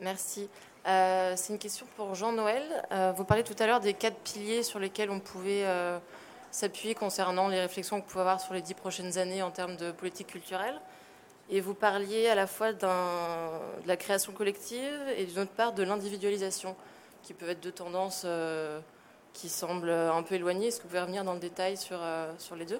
[0.03, 0.49] Merci.
[0.85, 2.61] Euh, c'est une question pour Jean-Noël.
[2.91, 5.97] Euh, vous parlez tout à l'heure des quatre piliers sur lesquels on pouvait euh,
[6.51, 9.93] s'appuyer concernant les réflexions qu'on pouvait avoir sur les dix prochaines années en termes de
[9.93, 10.75] politique culturelle.
[11.49, 12.85] Et vous parliez à la fois de
[13.87, 16.75] la création collective et d'une autre part de l'individualisation,
[17.21, 18.25] qui peuvent être deux tendances
[19.33, 20.67] qui semblent un peu éloignées.
[20.67, 21.99] Est-ce que vous pouvez revenir dans le détail sur,
[22.37, 22.79] sur les deux?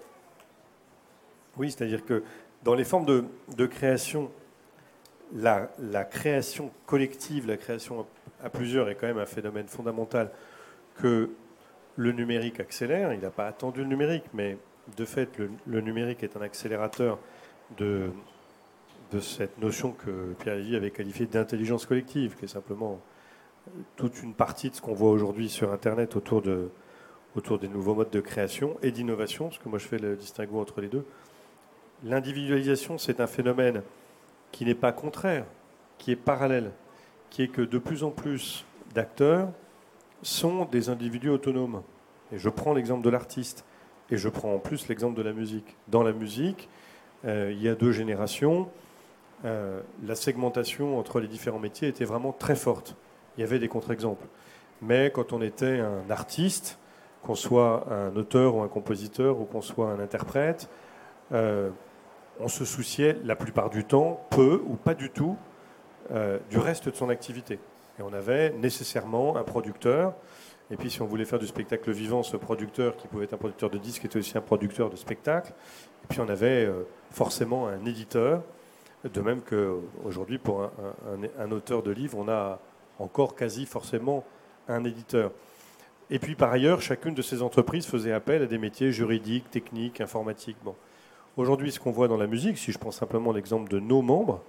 [1.58, 2.24] Oui, c'est-à-dire que
[2.64, 4.32] dans les formes de, de création
[5.34, 8.06] la, création collective, la création
[8.44, 10.32] à plusieurs est quand même un phénomène fondamental
[11.02, 11.32] que
[11.96, 13.14] le numérique accélère.
[13.14, 14.58] Il n'a pas attendu le numérique, mais
[14.98, 15.30] de fait,
[15.66, 17.20] le, numérique est un accélérateur
[17.78, 18.12] de,
[19.20, 23.00] cette notion que Pierre-Lévy avait qualifiée d'intelligence collective, qui est simplement
[23.96, 26.44] toute une partie de ce qu'on voit aujourd'hui sur Internet autour,
[27.36, 30.60] autour des nouveaux modes de création et d'innovation, parce que moi je fais le distinguo
[30.60, 31.06] entre les deux.
[32.04, 33.84] L'individualisation, c'est un phénomène
[34.54, 35.44] qui n'est pas contraire,
[35.98, 36.72] qui est parallèle,
[37.30, 38.64] qui est que de plus en plus
[38.94, 39.50] d'acteurs
[40.22, 41.82] sont des individus autonomes.
[42.32, 43.66] Et je prends l'exemple de l'artiste,
[44.10, 45.76] et je prends en plus l'exemple de la musique.
[45.90, 46.70] Dans la musique,
[47.26, 48.70] il y a deux générations,
[49.44, 52.96] la segmentation entre les différents métiers était vraiment très forte.
[53.38, 54.26] Il y avait des contre-exemples.
[54.82, 56.78] Mais quand on était un artiste,
[57.24, 60.70] qu'on soit un auteur ou un compositeur ou qu'on soit un interprète,
[62.40, 65.38] on se souciait la plupart du temps, peu ou pas du tout,
[66.50, 67.60] du reste de son activité.
[68.00, 70.14] Et on avait nécessairement un producteur.
[70.72, 73.38] Et puis, si on voulait faire du spectacle vivant, ce producteur, qui pouvait être un
[73.38, 75.54] producteur de disques, était aussi un producteur de spectacle.
[76.04, 78.42] Et puis, on avait euh, forcément un éditeur.
[79.04, 80.72] De même qu'aujourd'hui, pour
[81.38, 82.60] un, auteur de livre, on a
[83.00, 84.24] encore quasi forcément
[84.70, 85.32] un éditeur.
[86.10, 90.00] Et puis, par ailleurs, chacune de ces entreprises faisait appel à des métiers juridiques, techniques,
[90.00, 90.56] informatiques.
[91.36, 94.44] Aujourd'hui, ce qu'on voit dans la musique, si je prends simplement l'exemple de nos membres,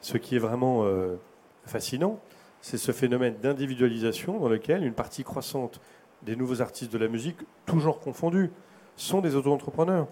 [0.00, 1.16] ce qui est vraiment euh,
[1.66, 2.20] fascinant,
[2.60, 5.80] c'est ce phénomène d'individualisation dans lequel une partie croissante
[6.22, 8.50] des nouveaux artistes de la musique, toujours confondus,
[8.94, 10.06] sont des auto-entrepreneurs.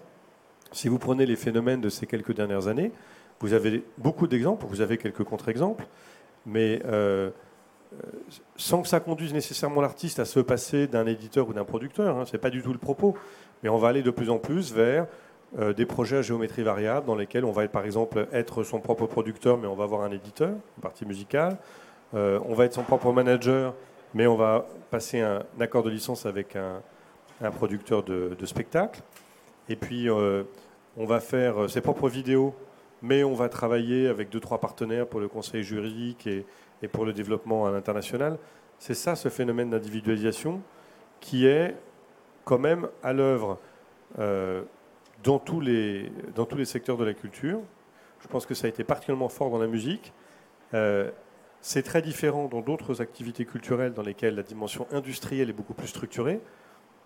[0.72, 2.90] Si vous prenez les phénomènes de ces quelques dernières années,
[3.38, 5.86] vous avez beaucoup d'exemples, vous avez quelques contre-exemples,
[6.44, 7.30] mais euh,
[8.56, 12.24] sans que ça conduise nécessairement l'artiste à se passer d'un éditeur ou d'un producteur, hein,
[12.24, 13.16] ce n'est pas du tout le propos,
[13.62, 15.06] mais on va aller de plus en plus vers
[15.58, 19.06] euh, des projets à géométrie variable dans lesquels on va par exemple être son propre
[19.06, 21.56] producteur, mais on va avoir un éditeur, une partie musicale.
[22.14, 23.72] Euh, on va être son propre manager,
[24.12, 26.82] mais on va passer un, accord de licence avec un,
[27.52, 29.00] producteur de, spectacle.
[29.70, 30.42] Et puis, euh,
[30.96, 32.54] on va faire ses propres vidéos,
[33.00, 36.44] mais on va travailler avec deux, trois partenaires pour le conseil juridique et,
[36.88, 38.38] pour le développement à l'international.
[38.78, 40.60] C'est ça, ce phénomène d'individualisation,
[41.20, 41.74] qui est
[42.44, 43.58] quand même à l'œuvre
[45.22, 46.10] dans, tous les,
[46.64, 47.60] secteurs de la culture.
[48.20, 50.12] Je pense que ça a été particulièrement fort dans la musique.
[51.68, 55.88] C'est très différent dans d'autres activités culturelles dans lesquelles la dimension industrielle est beaucoup plus
[55.88, 56.40] structurée,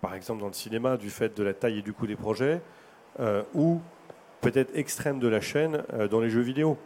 [0.01, 2.61] par exemple dans le cinéma, du fait de la taille et du coût des projets,
[3.19, 3.81] euh, ou
[4.39, 6.77] peut-être extrême de la chaîne euh, dans les jeux vidéo,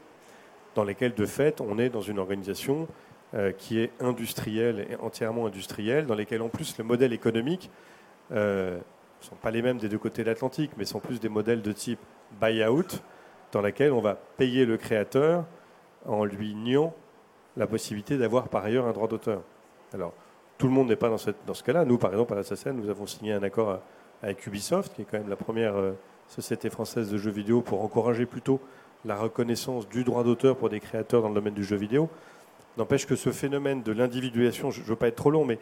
[0.73, 2.87] dans lesquels de fait on est dans une organisation
[3.33, 7.69] euh, qui est industrielle et entièrement industrielle, dans lesquels en plus le modèle économique
[9.21, 11.61] ne sont pas les mêmes des deux côtés de l'Atlantique, mais sont plus des modèles
[11.61, 11.99] de type
[12.39, 13.01] buy-out,
[13.51, 15.45] dans lesquels on va payer le créateur
[16.05, 16.93] en lui niant
[17.57, 19.41] la possibilité d'avoir par ailleurs un droit d'auteur.
[19.93, 20.13] Alors,
[20.57, 21.85] tout le monde n'est pas dans, dans ce cas-là.
[21.85, 23.79] Nous, par exemple, à la nous avons signé un accord
[24.21, 25.93] avec Ubisoft, qui est quand même la première euh,
[26.27, 28.59] société française de jeux vidéo, pour encourager plutôt
[29.05, 32.09] la reconnaissance du droit d'auteur pour des créateurs dans le domaine du jeu vidéo.
[32.77, 35.59] N'empêche que ce phénomène de l'individualisation, je ne veux pas être trop long, mais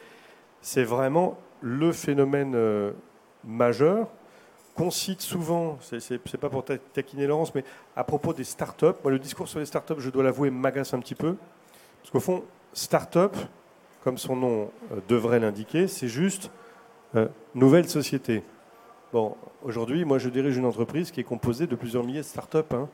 [0.62, 2.92] c'est vraiment le phénomène euh,
[3.46, 4.08] majeur
[4.76, 7.64] qu'on cite souvent, c'est pas pour taquiner Laurence, mais
[7.96, 8.98] à propos des startups.
[9.04, 11.36] Moi, le discours sur les startups, je dois l'avouer, m'agace un petit peu.
[12.02, 12.44] Parce qu'au fond,
[12.74, 13.36] start-up,
[14.04, 16.50] comme son nom euh, devrait l'indiquer, c'est juste
[17.16, 18.44] euh, nouvelle société.
[19.12, 22.74] Bon, aujourd'hui, moi, je dirige une entreprise qui est composée de plusieurs milliers de start-up.
[22.74, 22.90] Hein.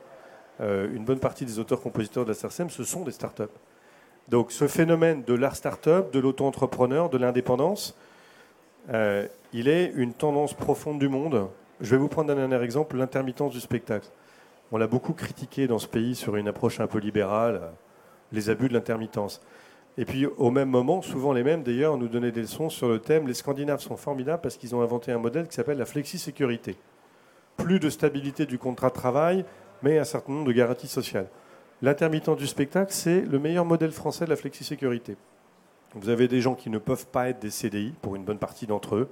[0.60, 3.50] Euh, une bonne partie des auteurs-compositeurs de la SARSEM, ce sont des start-up.
[4.28, 7.96] Donc, ce phénomène de l'art start-up, de l'auto-entrepreneur, de l'indépendance,
[8.88, 11.48] il est une tendance profonde du monde.
[11.80, 14.08] Je vais vous prendre un dernier exemple, l'intermittence du spectacle.
[14.72, 17.72] On l'a beaucoup critiqué dans ce pays sur une approche un peu libérale
[18.32, 19.40] les abus de l'intermittence.
[19.98, 23.00] Et puis au même moment, souvent les mêmes d'ailleurs, nous donnaient des leçons sur le
[23.00, 26.76] thème les Scandinaves sont formidables parce qu'ils ont inventé un modèle qui s'appelle la flexi-sécurité.
[27.56, 29.44] Plus de stabilité du contrat de travail,
[29.82, 31.28] mais un certain nombre de garanties sociales.
[31.82, 35.16] L'intermittent du spectacle, c'est le meilleur modèle français de la flexi-sécurité.
[35.94, 38.66] Vous avez des gens qui ne peuvent pas être des CDI, pour une bonne partie
[38.66, 39.10] d'entre eux.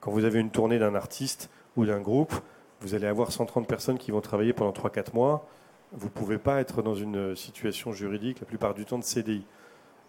[0.00, 2.34] Quand vous avez une tournée d'un artiste ou d'un groupe,
[2.80, 5.46] vous allez avoir 130 personnes qui vont travailler pendant 3-4 mois
[5.92, 9.44] vous ne pouvez pas être dans une situation juridique la plupart du temps de CDI.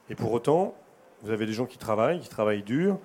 [0.10, 0.76] Et pour autant,
[1.22, 2.98] vous avez des gens qui travaillent, qui travaillent dur,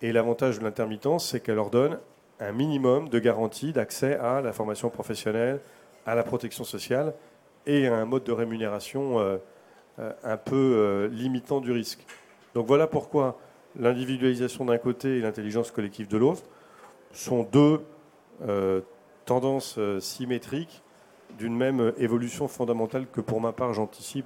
[0.00, 1.98] et l'avantage de l'intermittence, c'est qu'elle leur donne
[2.40, 5.60] un minimum de garantie d'accès à la formation professionnelle,
[6.06, 7.14] à la protection sociale
[7.66, 9.38] et à un mode de rémunération euh,
[9.98, 12.06] euh, un peu euh, limitant du risque.
[12.54, 13.38] Donc voilà pourquoi
[13.78, 16.42] l'individualisation d'un côté et l'intelligence collective de l'autre
[17.12, 17.82] sont deux
[19.24, 20.82] tendances symétriques
[21.36, 24.16] d'une même évolution fondamentale que pour ma part j'anticipe